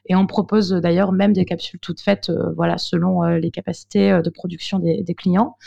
Et 0.06 0.16
on 0.16 0.28
propose 0.28 0.72
d'ailleurs 0.72 1.12
même 1.12 1.34
des 1.34 1.46
capsules 1.46 1.80
toutes 1.80 2.02
faites, 2.02 2.30
euh, 2.30 2.52
voilà, 2.56 2.78
selon 2.78 3.24
euh, 3.24 3.38
les 3.38 3.52
capacités 3.52 4.22
de 4.24 4.30
production 4.30 4.80
des, 4.80 5.04
clients. 5.16 5.58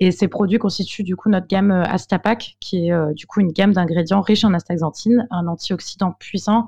Et 0.00 0.10
ces 0.10 0.28
produits 0.28 0.58
constituent 0.58 1.04
du 1.04 1.14
coup 1.14 1.28
notre 1.28 1.46
gamme 1.46 1.70
Astapac, 1.70 2.56
qui 2.60 2.88
est 2.88 3.14
du 3.14 3.26
coup 3.26 3.40
une 3.40 3.52
gamme 3.52 3.72
d'ingrédients 3.72 4.20
riches 4.20 4.44
en 4.44 4.52
astaxanthine, 4.52 5.28
un 5.30 5.46
antioxydant 5.46 6.12
puissant 6.18 6.66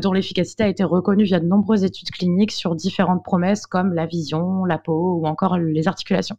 dont 0.00 0.12
l'efficacité 0.12 0.62
a 0.62 0.68
été 0.68 0.84
reconnue 0.84 1.24
via 1.24 1.40
de 1.40 1.46
nombreuses 1.46 1.82
études 1.82 2.10
cliniques 2.10 2.52
sur 2.52 2.76
différentes 2.76 3.24
promesses 3.24 3.66
comme 3.66 3.92
la 3.92 4.06
vision, 4.06 4.64
la 4.64 4.78
peau 4.78 5.18
ou 5.20 5.26
encore 5.26 5.58
les 5.58 5.88
articulations. 5.88 6.36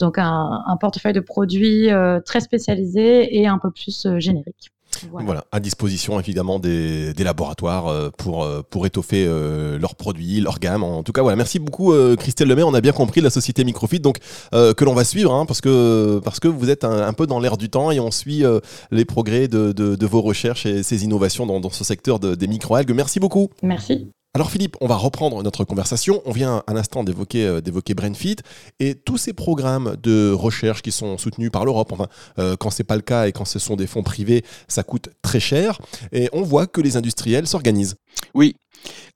Donc 0.00 0.16
un 0.18 0.76
portefeuille 0.80 1.12
de 1.12 1.20
produits 1.20 1.88
très 2.24 2.40
spécialisé 2.40 3.38
et 3.38 3.46
un 3.46 3.58
peu 3.58 3.70
plus 3.70 4.08
générique. 4.18 4.72
Voilà. 5.12 5.44
à 5.52 5.60
disposition 5.60 6.18
évidemment 6.20 6.58
des, 6.58 7.12
laboratoires 7.18 7.88
euh, 7.88 8.10
pour, 8.16 8.44
euh, 8.44 8.62
pour 8.68 8.86
étoffer 8.86 9.24
euh, 9.26 9.78
leurs 9.78 9.94
produits, 9.94 10.40
leur 10.40 10.58
gamme. 10.58 10.82
En 10.82 11.02
tout 11.02 11.12
cas, 11.12 11.22
voilà, 11.22 11.36
merci 11.36 11.58
beaucoup 11.58 11.92
Christelle 12.16 12.48
Lemay. 12.48 12.62
On 12.62 12.74
a 12.74 12.80
bien 12.80 12.92
compris 12.92 13.20
la 13.20 13.30
société 13.30 13.64
Microfit, 13.64 14.00
donc 14.00 14.18
que 14.52 14.84
l'on 14.84 14.94
va 14.94 15.04
suivre, 15.04 15.32
hein, 15.32 15.46
parce, 15.46 15.60
que, 15.60 16.20
parce 16.24 16.40
que 16.40 16.48
vous 16.48 16.70
êtes 16.70 16.84
un, 16.84 17.12
peu 17.12 17.26
dans 17.26 17.40
l'air 17.40 17.56
du 17.56 17.70
temps 17.70 17.90
et 17.90 18.00
on 18.00 18.10
suit 18.10 18.44
les 18.90 19.04
progrès 19.04 19.48
de, 19.48 20.06
vos 20.06 20.22
recherches 20.22 20.66
et 20.66 20.82
ces 20.82 21.04
innovations 21.04 21.46
dans, 21.46 21.60
dans 21.60 21.70
ce 21.70 21.84
secteur 21.84 22.18
des 22.18 22.46
microalgues. 22.46 22.92
Merci 22.92 23.20
beaucoup. 23.20 23.50
Merci. 23.62 24.08
Alors 24.38 24.52
Philippe, 24.52 24.76
on 24.80 24.86
va 24.86 24.94
reprendre 24.94 25.42
notre 25.42 25.64
conversation. 25.64 26.22
On 26.24 26.30
vient 26.30 26.62
un 26.68 26.76
instant 26.76 27.02
d'évoquer 27.02 27.44
euh, 27.44 27.60
Brainfit 27.96 28.36
et 28.78 28.94
tous 28.94 29.16
ces 29.16 29.32
programmes 29.32 29.96
de 30.00 30.30
recherche 30.30 30.80
qui 30.80 30.92
sont 30.92 31.18
soutenus 31.18 31.50
par 31.50 31.64
l'Europe. 31.64 31.90
Enfin, 31.90 32.06
euh, 32.38 32.54
quand 32.56 32.70
c'est 32.70 32.84
pas 32.84 32.94
le 32.94 33.02
cas 33.02 33.26
et 33.26 33.32
quand 33.32 33.44
ce 33.44 33.58
sont 33.58 33.74
des 33.74 33.88
fonds 33.88 34.04
privés, 34.04 34.44
ça 34.68 34.84
coûte 34.84 35.08
très 35.22 35.40
cher. 35.40 35.80
Et 36.12 36.28
on 36.32 36.42
voit 36.42 36.68
que 36.68 36.80
les 36.80 36.96
industriels 36.96 37.48
s'organisent. 37.48 37.96
Oui, 38.32 38.54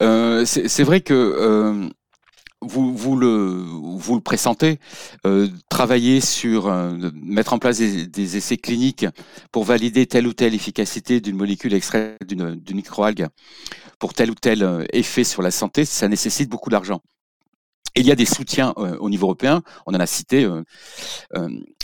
euh, 0.03 0.45
c'est 0.45 0.83
vrai 0.83 1.03
que 1.03 1.89
vous, 2.63 2.95
vous, 2.97 3.17
le, 3.17 3.65
vous 3.67 4.15
le 4.15 4.21
pressentez, 4.21 4.79
travailler 5.69 6.21
sur, 6.21 6.73
mettre 7.15 7.53
en 7.53 7.59
place 7.59 7.79
des, 7.79 8.37
essais 8.37 8.57
cliniques 8.57 9.07
pour 9.51 9.65
valider 9.65 10.07
telle 10.07 10.27
ou 10.27 10.33
telle 10.33 10.55
efficacité 10.55 11.21
d'une 11.21 11.37
molécule 11.37 11.75
extraite 11.75 12.19
d'une 12.27 12.61
microalgue 12.75 13.29
pour 14.03 14.15
tel 14.15 14.33
ou 14.33 14.35
tel 14.35 14.65
euh, 14.65 14.85
effet 14.93 15.23
sur 15.23 15.43
la 15.43 15.53
santé, 15.53 15.85
ça 15.85 16.09
nécessite 16.09 16.49
beaucoup 16.51 16.71
d'argent. 16.71 17.01
il 17.95 18.05
y 18.05 18.11
a 18.11 18.17
des 18.17 18.25
soutiens 18.25 18.75
euh, 18.79 18.97
au 18.99 19.09
niveau 19.09 19.27
européen, 19.27 19.63
on 19.87 19.95
en 19.95 20.01
a 20.01 20.07
cité, 20.07 20.45
euh, 20.45 20.65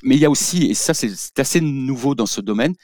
mais 0.02 0.16
il 0.16 0.20
y 0.20 0.24
a 0.24 0.30
aussi, 0.30 0.66
et 0.66 0.74
ça 0.74 0.94
c'est 0.94 1.38
assez 1.38 1.60
nouveau 1.60 2.16
dans 2.16 2.26
ce 2.26 2.40
domaine, 2.40 2.74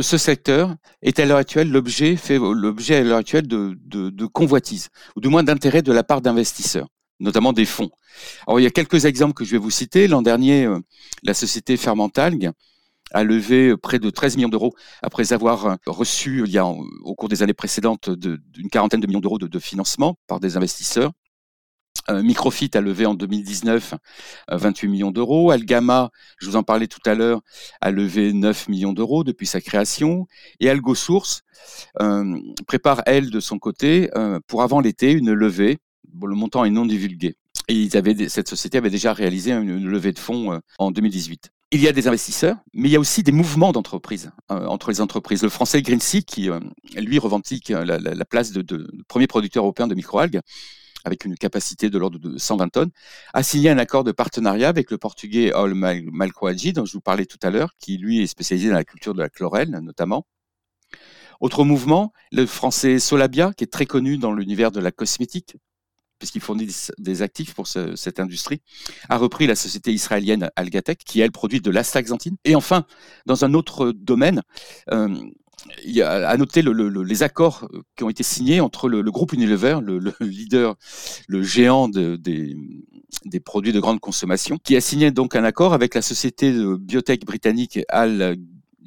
ce 0.00 0.16
secteur 0.16 0.76
est 1.02 1.18
à 1.18 1.26
l'heure 1.26 1.38
actuelle 1.38 1.72
l'objet 1.72 2.14
fait 2.14 2.38
l'objet 2.38 2.94
à 2.94 3.02
l'heure 3.02 3.18
actuelle 3.18 3.48
de, 3.48 3.76
de, 3.84 4.10
de 4.10 4.26
convoitises, 4.26 4.90
ou 5.16 5.20
du 5.20 5.26
moins 5.28 5.42
d'intérêt 5.42 5.82
de 5.82 5.92
la 5.92 6.04
part 6.04 6.20
d'investisseurs 6.20 6.86
notamment 7.20 7.52
des 7.52 7.64
fonds. 7.64 7.90
Alors, 8.46 8.60
il 8.60 8.62
y 8.62 8.66
a 8.66 8.70
quelques 8.70 9.04
exemples 9.04 9.34
que 9.34 9.44
je 9.44 9.52
vais 9.52 9.58
vous 9.58 9.70
citer. 9.70 10.08
L'an 10.08 10.22
dernier, 10.22 10.68
la 11.22 11.34
société 11.34 11.76
Fermentalg 11.76 12.52
a 13.12 13.24
levé 13.24 13.76
près 13.76 13.98
de 13.98 14.10
13 14.10 14.36
millions 14.36 14.48
d'euros 14.48 14.74
après 15.02 15.32
avoir 15.32 15.78
reçu, 15.86 16.42
il 16.44 16.50
y 16.50 16.58
a, 16.58 16.66
au 16.66 17.14
cours 17.14 17.28
des 17.28 17.42
années 17.42 17.54
précédentes, 17.54 18.10
d'une 18.10 18.68
quarantaine 18.70 19.00
de 19.00 19.06
millions 19.06 19.20
d'euros 19.20 19.38
de, 19.38 19.58
financement 19.58 20.16
par 20.26 20.40
des 20.40 20.56
investisseurs. 20.56 21.12
Euh, 22.10 22.22
Microfit 22.22 22.70
a 22.74 22.80
levé 22.80 23.06
en 23.06 23.14
2019 23.14 23.94
28 24.50 24.86
euh, 24.86 24.90
millions 24.90 25.10
d'euros. 25.10 25.50
Algama, 25.50 26.10
je 26.38 26.46
vous 26.46 26.56
en 26.56 26.62
parlais 26.62 26.86
tout 26.86 27.00
à 27.06 27.14
l'heure, 27.14 27.40
a 27.80 27.90
levé 27.90 28.32
9 28.32 28.68
millions 28.68 28.92
d'euros 28.92 29.24
depuis 29.24 29.46
sa 29.46 29.60
création. 29.60 30.26
Et 30.60 30.68
AlgoSource 30.68 31.42
euh, 32.02 32.36
prépare, 32.66 33.02
elle, 33.06 33.30
de 33.30 33.40
son 33.40 33.58
côté, 33.58 34.10
pour 34.46 34.62
avant 34.62 34.80
l'été, 34.80 35.12
une 35.12 35.32
levée. 35.32 35.78
Le 36.22 36.34
montant 36.34 36.64
est 36.64 36.70
non 36.70 36.86
divulgué. 36.86 37.36
Et 37.68 37.88
cette 38.28 38.48
société 38.48 38.78
avait 38.78 38.90
déjà 38.90 39.12
réalisé 39.12 39.52
une 39.52 39.86
levée 39.86 40.12
de 40.12 40.18
fonds 40.18 40.60
en 40.78 40.90
2018 40.90 41.50
il 41.74 41.80
y 41.80 41.88
a 41.88 41.92
des 41.92 42.06
investisseurs, 42.06 42.56
mais 42.72 42.88
il 42.88 42.92
y 42.92 42.96
a 42.96 43.00
aussi 43.00 43.24
des 43.24 43.32
mouvements 43.32 43.72
d'entreprise 43.72 44.30
euh, 44.52 44.64
entre 44.66 44.90
les 44.90 45.00
entreprises. 45.00 45.42
Le 45.42 45.48
français 45.48 45.82
Greenseed, 45.82 46.24
qui 46.24 46.48
euh, 46.48 46.60
lui 46.96 47.18
revendique 47.18 47.72
euh, 47.72 47.84
la, 47.84 48.24
place 48.24 48.52
de, 48.52 48.86
premier 49.08 49.26
producteur 49.26 49.64
européen 49.64 49.88
de 49.88 49.94
microalgues, 49.96 50.40
avec 51.04 51.24
une 51.24 51.34
capacité 51.34 51.90
de 51.90 51.98
l'ordre 51.98 52.20
de 52.20 52.38
120 52.38 52.68
tonnes, 52.68 52.90
a 53.32 53.42
signé 53.42 53.70
un 53.70 53.78
accord 53.78 54.04
de 54.04 54.12
partenariat 54.12 54.68
avec 54.68 54.92
le 54.92 54.98
portugais 54.98 55.52
Ol 55.52 55.74
Malcoagi, 55.74 56.72
dont 56.72 56.84
je 56.84 56.92
vous 56.92 57.00
parlais 57.00 57.26
tout 57.26 57.40
à 57.42 57.50
l'heure, 57.50 57.72
qui 57.80 57.98
lui 57.98 58.22
est 58.22 58.28
spécialisé 58.28 58.68
dans 58.68 58.76
la 58.76 58.84
culture 58.84 59.12
de 59.12 59.20
la 59.20 59.28
chlorelle 59.28 59.70
notamment. 59.70 60.26
Autre 61.40 61.64
mouvement, 61.64 62.12
le 62.30 62.46
français 62.46 63.00
Solabia, 63.00 63.52
qui 63.52 63.64
est 63.64 63.72
très 63.72 63.84
connu 63.84 64.16
dans 64.16 64.32
l'univers 64.32 64.70
de 64.70 64.80
la 64.80 64.92
cosmétique, 64.92 65.56
puisqu'il 66.24 66.40
fournit 66.40 66.68
des 66.96 67.20
actifs 67.20 67.52
pour 67.52 67.66
cette 67.68 68.18
industrie, 68.18 68.62
a 69.10 69.18
repris 69.18 69.46
la 69.46 69.54
société 69.54 69.92
israélienne 69.92 70.50
Algatech, 70.56 71.00
qui 71.04 71.20
elle 71.20 71.32
produit 71.32 71.60
de 71.60 71.70
l'astaxanthine. 71.70 72.36
Et 72.46 72.54
enfin, 72.54 72.86
dans 73.26 73.44
un 73.44 73.52
autre 73.52 73.92
domaine, 73.92 74.40
euh, 74.90 75.14
il 75.84 75.92
y 75.92 76.00
a 76.00 76.26
à 76.26 76.36
noter 76.38 76.62
les 76.62 77.22
accords 77.22 77.68
qui 77.94 78.04
ont 78.04 78.08
été 78.08 78.22
signés 78.22 78.62
entre 78.62 78.88
le, 78.88 79.02
groupe 79.10 79.34
Unilever, 79.34 79.80
le, 79.82 80.14
leader, 80.20 80.76
le 81.28 81.42
géant 81.42 81.88
des, 81.88 82.16
des, 82.16 83.40
produits 83.40 83.72
de 83.72 83.80
grande 83.80 84.00
consommation, 84.00 84.56
qui 84.64 84.76
a 84.76 84.80
signé 84.80 85.10
donc 85.10 85.36
un 85.36 85.44
accord 85.44 85.74
avec 85.74 85.94
la 85.94 86.00
société 86.00 86.54
de 86.54 86.74
biotech 86.76 87.26
britannique 87.26 87.80
Al 87.90 88.38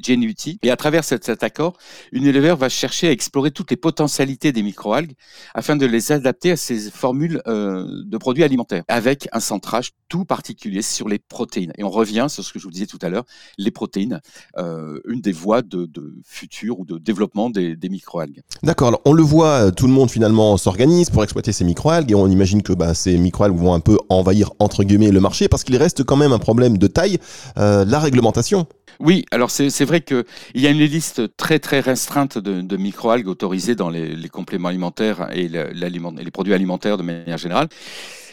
Genuity. 0.01 0.59
Et 0.63 0.71
à 0.71 0.75
travers 0.75 1.03
cet, 1.03 1.43
accord, 1.43 1.73
Unilever 2.11 2.55
va 2.57 2.69
chercher 2.69 3.07
à 3.07 3.11
explorer 3.11 3.51
toutes 3.51 3.71
les 3.71 3.77
potentialités 3.77 4.51
des 4.51 4.63
microalgues 4.63 5.13
afin 5.53 5.75
de 5.75 5.85
les 5.85 6.11
adapter 6.11 6.51
à 6.51 6.57
ces 6.57 6.89
formules 6.91 7.41
euh, 7.47 7.85
de 8.05 8.17
produits 8.17 8.43
alimentaires, 8.43 8.83
avec 8.87 9.27
un 9.31 9.39
centrage 9.39 9.91
tout 10.09 10.25
particulier 10.25 10.81
sur 10.81 11.07
les 11.07 11.19
protéines. 11.19 11.73
Et 11.77 11.83
on 11.83 11.89
revient 11.89 12.27
sur 12.29 12.43
ce 12.43 12.53
que 12.53 12.59
je 12.59 12.63
vous 12.65 12.71
disais 12.71 12.85
tout 12.85 12.99
à 13.01 13.09
l'heure, 13.09 13.25
les 13.57 13.71
protéines, 13.71 14.21
euh, 14.57 14.99
une 15.07 15.21
des 15.21 15.31
voies 15.31 15.61
de, 15.61 15.89
futur 16.25 16.79
ou 16.79 16.85
de 16.85 16.97
développement 16.97 17.49
des, 17.49 17.77
microalgues. 17.89 18.41
D'accord, 18.63 19.01
on 19.05 19.13
le 19.13 19.23
voit, 19.23 19.67
euh, 19.67 19.71
tout 19.71 19.87
le 19.87 19.93
monde 19.93 20.11
finalement 20.11 20.57
s'organise 20.57 21.09
pour 21.09 21.23
exploiter 21.23 21.51
ces 21.51 21.63
microalgues 21.63 22.11
et 22.11 22.15
on 22.15 22.27
imagine 22.27 22.61
que 22.61 22.73
bah, 22.73 22.93
ces 22.93 23.17
microalgues 23.17 23.55
vont 23.55 23.73
un 23.73 23.79
peu 23.79 23.97
envahir 24.09 24.51
entre 24.59 24.83
guillemets 24.83 25.11
le 25.11 25.21
marché 25.21 25.47
parce 25.47 25.63
qu'il 25.63 25.77
reste 25.77 26.03
quand 26.03 26.17
même 26.17 26.33
un 26.33 26.39
problème 26.39 26.77
de 26.77 26.87
taille, 26.87 27.17
la 27.55 27.99
réglementation. 27.99 28.67
Oui, 28.99 29.25
alors 29.31 29.51
c'est 29.51 29.85
vrai 29.85 30.01
qu'il 30.01 30.25
y 30.55 30.67
a 30.67 30.69
une 30.69 30.79
liste 30.79 31.35
très 31.37 31.59
très 31.59 31.79
restreinte 31.79 32.37
de, 32.37 32.77
microalgues 32.77 33.27
autorisées 33.27 33.75
dans 33.75 33.89
les, 33.89 34.29
compléments 34.29 34.69
alimentaires 34.69 35.29
et, 35.33 35.47
les 35.47 36.31
produits 36.31 36.53
alimentaires 36.53 36.97
de 36.97 37.03
manière 37.03 37.37
générale. 37.37 37.67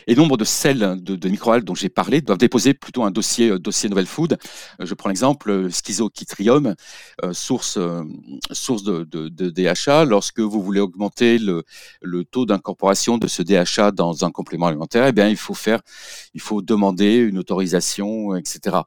Et 0.06 0.14
nombre 0.14 0.36
de 0.36 0.44
celles 0.44 1.02
de, 1.02 1.28
microalgues 1.28 1.64
dont 1.64 1.74
j'ai 1.74 1.88
parlé 1.88 2.20
doivent 2.20 2.38
déposer 2.38 2.74
plutôt 2.74 3.04
un 3.04 3.10
dossier, 3.10 3.50
euh, 3.50 3.58
dossier 3.58 3.88
Novel 3.88 4.06
Food. 4.06 4.36
Euh, 4.80 4.86
je 4.86 4.94
prends 4.94 5.08
l'exemple 5.08 5.50
euh, 5.50 5.70
Schizochytrium, 5.70 6.74
source, 7.32 7.78
source 8.52 8.82
de, 8.82 9.28
DHA. 9.28 10.04
Lorsque 10.04 10.40
vous 10.40 10.62
voulez 10.62 10.80
augmenter 10.80 11.38
le, 11.38 11.64
le 12.02 12.24
taux 12.24 12.46
d'incorporation 12.46 13.18
de 13.18 13.26
ce 13.28 13.42
DHA 13.42 13.92
dans 13.92 14.24
un 14.24 14.30
complément 14.30 14.66
alimentaire, 14.66 15.06
eh 15.06 15.12
bien, 15.12 15.28
il 15.28 15.36
faut 15.36 15.54
faire, 15.54 15.80
il 16.34 16.40
faut 16.40 16.60
demander 16.60 17.16
une 17.16 17.38
autorisation, 17.38 18.36
etc. 18.36 18.82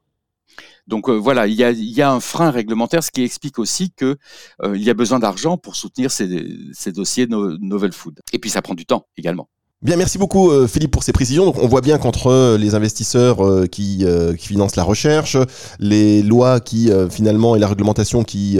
Donc 0.88 1.10
voilà, 1.10 1.48
il 1.48 1.54
y, 1.54 1.63
a, 1.63 1.72
il 1.72 1.89
y, 1.89 2.02
a, 2.02 2.12
un 2.12 2.20
frein 2.20 2.50
réglementaire, 2.52 3.04
ce 3.04 3.12
qui 3.12 3.24
explique 3.24 3.60
aussi 3.60 3.91
que 3.91 4.17
euh, 4.63 4.78
il 4.78 4.84
y 4.84 4.89
a 4.89 4.93
besoin 4.93 5.20
d'argent 5.20 5.58
pour 5.58 5.76
soutenir 5.76 6.12
ces, 6.12 6.48
ces 6.74 6.91
dossiers 6.91 7.28
no, 7.28 7.58
novel 7.58 7.91
food. 7.91 8.20
Et 8.34 8.39
puis 8.39 8.50
ça 8.50 8.62
prend 8.62 8.76
du 8.76 8.86
temps 8.86 9.06
également. 9.17 9.50
Bien, 9.84 9.96
merci 9.96 10.17
beaucoup 10.17 10.50
euh, 10.50 10.65
Philippe 10.65 10.89
pour 10.89 11.04
ces 11.04 11.12
précisions. 11.12 11.46
Donc, 11.46 11.60
on 11.62 11.67
voit 11.67 11.82
bien 11.82 12.00
qu'entre 12.00 12.32
euh, 12.32 12.58
les 12.58 12.74
investisseurs 12.74 13.46
euh, 13.46 13.67
qui, 13.67 14.04
qui, 14.39 14.48
financent 14.48 14.76
la 14.76 14.84
recherche, 14.84 15.38
les 15.80 16.24
lois 16.24 16.60
qui 16.60 16.89
finalement 17.12 17.56
et 17.56 17.60
la 17.60 17.67
réglementation 17.67 18.24
qui, 18.24 18.58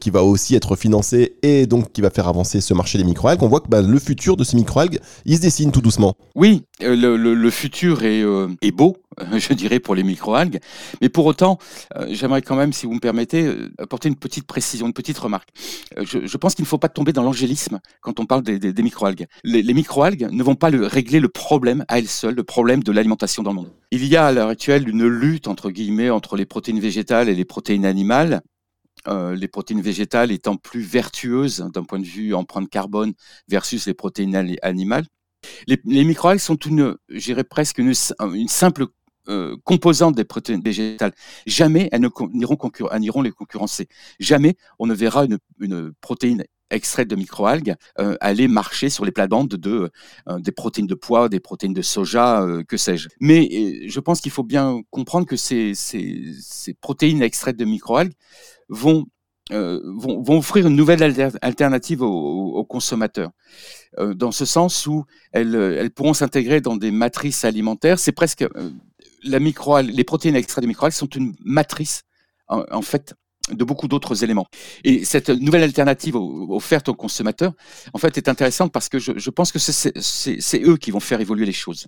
qui 0.00 0.10
va 0.10 0.22
aussi 0.22 0.54
être 0.54 0.76
financée 0.76 1.36
et 1.42 1.66
donc 1.66 1.92
qui 1.92 2.02
va 2.02 2.10
faire 2.10 2.28
avancer 2.28 2.60
ce 2.60 2.74
marché 2.74 2.98
des 2.98 3.04
microalgues, 3.04 3.42
on 3.42 3.48
voit 3.48 3.60
que 3.60 3.68
bah, 3.68 3.80
le 3.80 3.98
futur 3.98 4.36
de 4.36 4.44
ces 4.44 4.56
microalgues, 4.56 4.98
il 5.24 5.36
se 5.36 5.40
dessine 5.40 5.72
tout 5.72 5.80
doucement. 5.80 6.14
Oui, 6.34 6.64
le, 6.80 7.16
le, 7.16 7.34
le, 7.34 7.50
futur 7.50 8.02
est, 8.04 8.22
est 8.60 8.72
beau, 8.72 8.96
je 9.38 9.52
dirais, 9.54 9.80
pour 9.80 9.94
les 9.94 10.02
microalgues. 10.02 10.60
Mais 11.00 11.08
pour 11.08 11.26
autant, 11.26 11.58
j'aimerais 12.08 12.42
quand 12.42 12.56
même, 12.56 12.72
si 12.72 12.86
vous 12.86 12.94
me 12.94 13.00
permettez, 13.00 13.52
apporter 13.78 14.08
une 14.08 14.16
petite 14.16 14.46
précision, 14.46 14.86
une 14.86 14.92
petite 14.92 15.18
remarque. 15.18 15.48
Je, 15.96 16.26
je 16.26 16.36
pense 16.36 16.54
qu'il 16.54 16.64
ne 16.64 16.68
faut 16.68 16.78
pas 16.78 16.88
tomber 16.88 17.12
dans 17.12 17.22
l'angélisme 17.22 17.80
quand 18.00 18.20
on 18.20 18.26
parle 18.26 18.42
des, 18.42 18.82
microalgues. 18.82 19.26
Les, 19.44 19.74
microalgues 19.74 20.28
ne 20.30 20.42
vont 20.42 20.54
pas 20.54 20.70
le, 20.70 20.86
régler 20.86 21.20
le 21.20 21.28
problème 21.28 21.84
à 21.88 21.98
elles 21.98 22.08
seules, 22.08 22.34
le 22.34 22.44
problème 22.44 22.82
de 22.82 22.92
l'alimentation 22.92 23.42
dans 23.42 23.50
le 23.50 23.56
monde. 23.56 23.72
Il 23.90 24.04
y 24.04 24.16
a 24.16 24.26
à 24.26 24.32
l'heure 24.32 24.48
actuelle 24.48 24.88
une 24.88 25.06
lutte 25.06 25.48
entre 25.48 25.70
guillemets 25.70 26.10
entre 26.10 26.36
les 26.36 26.46
protéines 26.46 26.80
végétales 26.80 27.28
et 27.28 27.34
les 27.34 27.44
protéines 27.44 27.86
animales. 27.86 28.42
Euh, 29.06 29.36
les 29.36 29.48
protéines 29.48 29.82
végétales 29.82 30.32
étant 30.32 30.56
plus 30.56 30.80
vertueuses 30.80 31.68
d'un 31.74 31.84
point 31.84 31.98
de 31.98 32.06
vue 32.06 32.34
empreinte 32.34 32.70
carbone 32.70 33.12
versus 33.48 33.86
les 33.86 33.92
protéines 33.92 34.56
animales. 34.62 35.04
Les, 35.66 36.04
microalgues 36.04 36.40
sont 36.40 36.56
une, 36.56 36.96
j'irais 37.10 37.44
presque 37.44 37.78
une 37.78 38.48
simple 38.48 38.86
euh, 39.28 39.56
composante 39.64 40.14
des 40.14 40.24
protéines 40.24 40.62
végétales. 40.62 41.12
Jamais 41.46 41.88
elles 41.92 42.06
n'iront 42.32 43.22
les 43.22 43.30
concurrencer. 43.30 43.88
Jamais 44.20 44.56
on 44.78 44.86
ne 44.86 44.94
verra 44.94 45.24
une, 45.24 45.92
protéine 46.00 46.44
extraites 46.70 47.08
de 47.08 47.16
microalgues 47.16 47.74
euh, 47.98 48.16
aller 48.20 48.48
marcher 48.48 48.90
sur 48.90 49.04
les 49.04 49.12
plates-bandes 49.12 49.48
de, 49.48 49.90
euh, 50.28 50.38
des 50.40 50.52
protéines 50.52 50.86
de 50.86 50.94
pois, 50.94 51.28
des 51.28 51.40
protéines 51.40 51.72
de 51.72 51.82
soja, 51.82 52.42
euh, 52.42 52.62
que 52.64 52.76
sais-je. 52.76 53.08
Mais 53.20 53.88
je 53.88 54.00
pense 54.00 54.20
qu'il 54.20 54.32
faut 54.32 54.42
bien 54.42 54.80
comprendre 54.90 55.26
que 55.26 55.36
ces, 55.36 55.74
ces, 55.74 56.74
protéines 56.80 57.22
extraites 57.22 57.56
de 57.56 57.64
microalgues 57.64 58.12
vont, 58.68 59.06
vont, 59.50 60.22
vont, 60.22 60.38
offrir 60.38 60.66
une 60.66 60.76
nouvelle 60.76 61.02
alternative 61.42 62.02
aux, 62.02 62.54
aux 62.54 62.64
consommateurs. 62.64 63.30
dans 63.98 64.32
ce 64.32 64.44
sens 64.44 64.86
où 64.86 65.04
elles, 65.32 65.54
elles 65.54 65.90
pourront 65.90 66.14
s'intégrer 66.14 66.60
dans 66.60 66.76
des 66.76 66.90
matrices 66.90 67.44
alimentaires. 67.44 67.98
C'est 67.98 68.12
presque 68.12 68.46
les 69.24 70.04
protéines 70.04 70.36
extraites 70.36 70.62
de 70.62 70.68
microalgues 70.68 70.94
sont 70.94 71.06
une 71.06 71.34
matrice 71.44 72.02
en, 72.48 72.82
fait 72.82 73.14
de 73.50 73.64
beaucoup 73.64 73.88
d'autres 73.88 74.24
éléments. 74.24 74.46
Et 74.84 75.04
cette 75.04 75.28
nouvelle 75.28 75.62
alternative 75.62 76.16
offerte 76.16 76.88
aux 76.88 76.94
consommateurs, 76.94 77.52
en 77.92 77.98
fait, 77.98 78.16
est 78.16 78.28
intéressante 78.28 78.72
parce 78.72 78.88
que 78.88 78.98
je, 78.98 79.30
pense 79.30 79.52
que 79.52 79.58
c'est 79.58 80.62
eux 80.62 80.76
qui 80.76 80.90
vont 80.90 81.00
faire 81.00 81.20
évoluer 81.20 81.46
les 81.46 81.52
choses. 81.52 81.86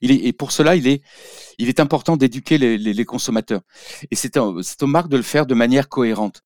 Et 0.00 0.32
pour 0.32 0.50
cela, 0.52 0.74
il 0.74 0.86
est, 0.88 1.80
important 1.80 2.16
d'éduquer 2.16 2.58
les, 2.58 3.04
consommateurs. 3.04 3.62
Et 4.10 4.16
c'est 4.16 4.36
aux 4.36 4.86
marques 4.86 5.08
de 5.08 5.16
le 5.16 5.22
faire 5.22 5.46
de 5.46 5.54
manière 5.54 5.88
cohérente. 5.88 6.42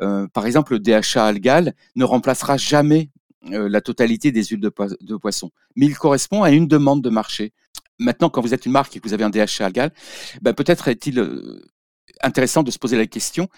Euh, 0.00 0.26
par 0.28 0.46
exemple, 0.46 0.74
le 0.74 0.78
DHA 0.80 1.24
algal 1.24 1.74
ne 1.94 2.04
remplacera 2.04 2.56
jamais 2.56 3.10
euh, 3.52 3.68
la 3.68 3.80
totalité 3.80 4.32
des 4.32 4.44
huiles 4.44 4.60
de, 4.60 4.72
de, 5.00 5.16
poisson, 5.16 5.50
mais 5.76 5.86
il 5.86 5.96
correspond 5.96 6.42
à 6.42 6.50
une 6.50 6.66
demande 6.66 7.02
de 7.02 7.10
marché. 7.10 7.52
Maintenant, 8.00 8.30
quand 8.30 8.40
vous 8.40 8.54
êtes 8.54 8.66
une 8.66 8.72
marque 8.72 8.96
et 8.96 9.00
que 9.00 9.06
vous 9.06 9.14
avez 9.14 9.24
un 9.24 9.30
DHA 9.30 9.64
algal, 9.64 9.92
ben 10.42 10.54
peut-être 10.54 10.88
est-il 10.88 11.18
euh, 11.18 11.62
intéressant 12.22 12.62
de 12.62 12.70
se 12.70 12.78
poser 12.78 12.96
la 12.96 13.06
question. 13.06 13.48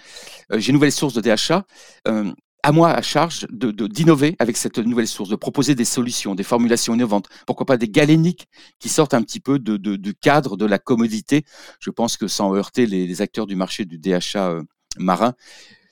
Euh, 0.53 0.59
J'ai 0.59 0.71
une 0.71 0.75
nouvelle 0.75 0.93
source 0.93 1.15
de 1.15 1.21
DHA. 1.21 1.65
Euh, 2.09 2.33
à 2.65 2.71
moi 2.71 2.91
à 2.91 3.03
charge 3.03 3.45
de 3.51 3.73
d'innover 3.73 4.37
avec 4.39 4.57
cette 4.57 4.79
nouvelle 4.79 5.09
source, 5.09 5.29
de 5.29 5.35
proposer 5.35 5.75
des 5.75 5.85
solutions, 5.85 6.37
des 6.37 6.45
formulations 6.45 6.95
innovantes, 6.95 7.29
pourquoi 7.45 7.67
pas 7.67 7.77
des 7.77 7.89
galéniques 7.89 8.47
qui 8.79 8.89
sortent 8.89 9.15
un 9.15 9.23
petit 9.23 9.41
peu 9.41 9.59
de, 9.59 9.77
de, 9.77 9.97
du 9.97 10.15
cadre 10.15 10.57
de 10.57 10.65
la 10.65 10.79
commodité. 10.79 11.45
Je 11.81 11.91
pense 11.91 12.17
que 12.17 12.29
sans 12.29 12.55
heurter 12.55 12.87
les, 12.87 13.21
acteurs 13.21 13.49
du 13.49 13.57
marché 13.57 13.85
du 13.85 13.99
DHA 13.99 14.61
marin, 14.97 15.35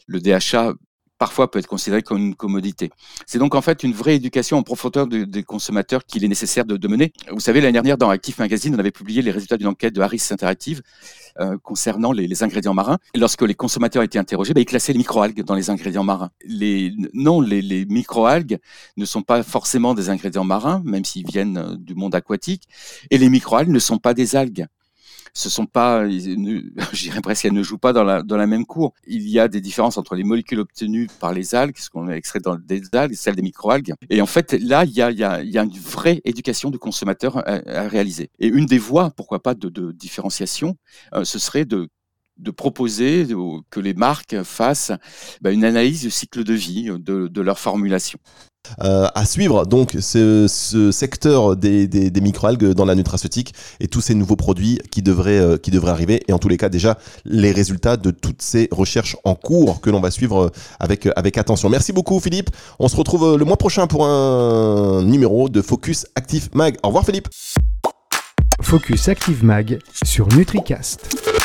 le 0.06 0.20
DHA 0.20 0.74
parfois 1.20 1.50
peut 1.50 1.58
être 1.58 1.66
considéré 1.66 2.02
comme 2.02 2.18
une 2.18 2.34
commodité. 2.34 2.90
C'est 3.26 3.38
donc 3.38 3.54
en 3.54 3.60
fait 3.60 3.82
une 3.82 3.92
vraie 3.92 4.16
éducation 4.16 4.56
en 4.56 4.62
profondeur 4.62 5.06
de, 5.06 5.24
des 5.24 5.42
consommateurs 5.42 6.06
qu'il 6.06 6.24
est 6.24 6.28
nécessaire 6.28 6.64
de, 6.64 6.88
mener. 6.88 7.12
Vous 7.30 7.40
savez, 7.40 7.60
l'année 7.60 7.74
dernière, 7.74 7.98
dans 7.98 8.08
Active 8.08 8.36
Magazine, 8.38 8.74
on 8.74 8.78
avait 8.78 8.90
publié 8.90 9.20
les 9.20 9.30
résultats 9.30 9.58
d'une 9.58 9.66
enquête 9.66 9.94
de 9.94 10.00
Harris 10.00 10.22
Interactive 10.30 10.80
euh, 11.38 11.58
concernant 11.62 12.12
les, 12.12 12.42
ingrédients 12.42 12.72
marins. 12.72 12.96
Lorsque 13.14 13.42
les 13.42 13.54
consommateurs 13.54 14.02
étaient 14.02 14.18
interrogés, 14.18 14.54
bah, 14.54 14.62
ils 14.62 14.64
classaient 14.64 14.94
les 14.94 14.98
microalgues 14.98 15.42
dans 15.42 15.54
les 15.54 15.68
ingrédients 15.68 16.04
marins. 16.04 16.30
Les, 16.46 16.94
non, 17.12 17.42
les, 17.42 17.60
les 17.60 17.84
microalgues 17.84 18.58
ne 18.96 19.04
sont 19.04 19.22
pas 19.22 19.42
forcément 19.42 19.92
des 19.92 20.08
ingrédients 20.08 20.44
marins, 20.44 20.80
même 20.86 21.04
s'ils 21.04 21.26
viennent 21.26 21.58
euh, 21.58 21.76
du 21.76 21.94
monde 21.94 22.14
aquatique. 22.14 22.66
Et 23.10 23.18
les 23.18 23.28
microalgues 23.28 23.68
ne 23.68 23.78
sont 23.78 23.98
pas 23.98 24.14
des 24.14 24.36
algues 24.36 24.66
ce 25.34 25.48
sont 25.48 25.66
pas, 25.66 26.08
je 26.08 27.02
dirais 27.02 27.20
presque, 27.20 27.44
elles 27.44 27.52
ne 27.52 27.62
jouent 27.62 27.78
pas 27.78 27.92
dans 27.92 28.04
la, 28.04 28.22
dans 28.22 28.36
la 28.36 28.46
même 28.46 28.66
cour. 28.66 28.94
Il 29.06 29.28
y 29.28 29.38
a 29.38 29.48
des 29.48 29.60
différences 29.60 29.98
entre 29.98 30.14
les 30.14 30.24
molécules 30.24 30.60
obtenues 30.60 31.08
par 31.20 31.32
les 31.32 31.54
algues, 31.54 31.76
ce 31.78 31.90
qu'on 31.90 32.08
a 32.08 32.12
extrait 32.12 32.40
dans 32.40 32.56
des 32.56 32.82
algues, 32.92 33.14
celles 33.14 33.36
des 33.36 33.42
microalgues. 33.42 33.94
Et 34.08 34.20
en 34.20 34.26
fait, 34.26 34.52
là, 34.52 34.84
il 34.84 34.92
y 34.92 35.02
a, 35.02 35.10
y 35.10 35.24
a, 35.24 35.42
y 35.42 35.58
a 35.58 35.62
une 35.62 35.78
vraie 35.78 36.20
éducation 36.24 36.70
du 36.70 36.78
consommateur 36.78 37.38
à, 37.48 37.88
réaliser. 37.88 38.30
Et 38.38 38.48
une 38.48 38.66
des 38.66 38.78
voies, 38.78 39.10
pourquoi 39.16 39.42
pas, 39.42 39.54
de, 39.54 39.68
de 39.68 39.92
différenciation, 39.92 40.76
euh, 41.14 41.24
ce 41.24 41.38
serait 41.38 41.64
de 41.64 41.88
de 42.40 42.50
proposer 42.50 43.26
que 43.70 43.80
les 43.80 43.94
marques 43.94 44.42
fassent 44.42 44.92
bah, 45.40 45.50
une 45.50 45.64
analyse 45.64 46.02
du 46.02 46.10
cycle 46.10 46.44
de 46.44 46.54
vie 46.54 46.90
de, 46.98 47.28
de 47.28 47.40
leur 47.40 47.58
formulation. 47.58 48.18
Euh, 48.82 49.08
à 49.14 49.24
suivre 49.24 49.66
donc 49.66 49.96
ce, 50.00 50.46
ce 50.46 50.92
secteur 50.92 51.56
des, 51.56 51.88
des, 51.88 52.10
des, 52.10 52.20
microalgues 52.20 52.72
dans 52.72 52.84
la 52.84 52.94
nutraceutique 52.94 53.54
et 53.80 53.88
tous 53.88 54.00
ces 54.00 54.14
nouveaux 54.14 54.36
produits 54.36 54.78
qui 54.90 55.02
devraient, 55.02 55.40
euh, 55.40 55.56
qui 55.56 55.70
devraient 55.70 55.90
arriver 55.90 56.22
et 56.28 56.32
en 56.32 56.38
tous 56.38 56.48
les 56.48 56.56
cas 56.56 56.68
déjà 56.68 56.98
les 57.24 57.52
résultats 57.52 57.96
de 57.96 58.10
toutes 58.10 58.42
ces 58.42 58.68
recherches 58.70 59.16
en 59.24 59.34
cours 59.34 59.80
que 59.80 59.90
l'on 59.90 60.00
va 60.00 60.10
suivre 60.10 60.52
avec, 60.78 61.08
avec 61.16 61.38
attention. 61.38 61.68
Merci 61.68 61.92
beaucoup 61.92 62.20
Philippe. 62.20 62.50
On 62.78 62.88
se 62.88 62.96
retrouve 62.96 63.36
le 63.36 63.44
mois 63.44 63.56
prochain 63.56 63.86
pour 63.86 64.06
un 64.06 65.02
numéro 65.02 65.48
de 65.48 65.62
Focus 65.62 66.06
Active 66.14 66.50
Mag. 66.52 66.76
Au 66.82 66.88
revoir 66.88 67.04
Philippe. 67.04 67.28
Focus 68.62 69.08
Active 69.08 69.42
Mag 69.42 69.78
sur 70.04 70.28
NutriCast. 70.28 71.39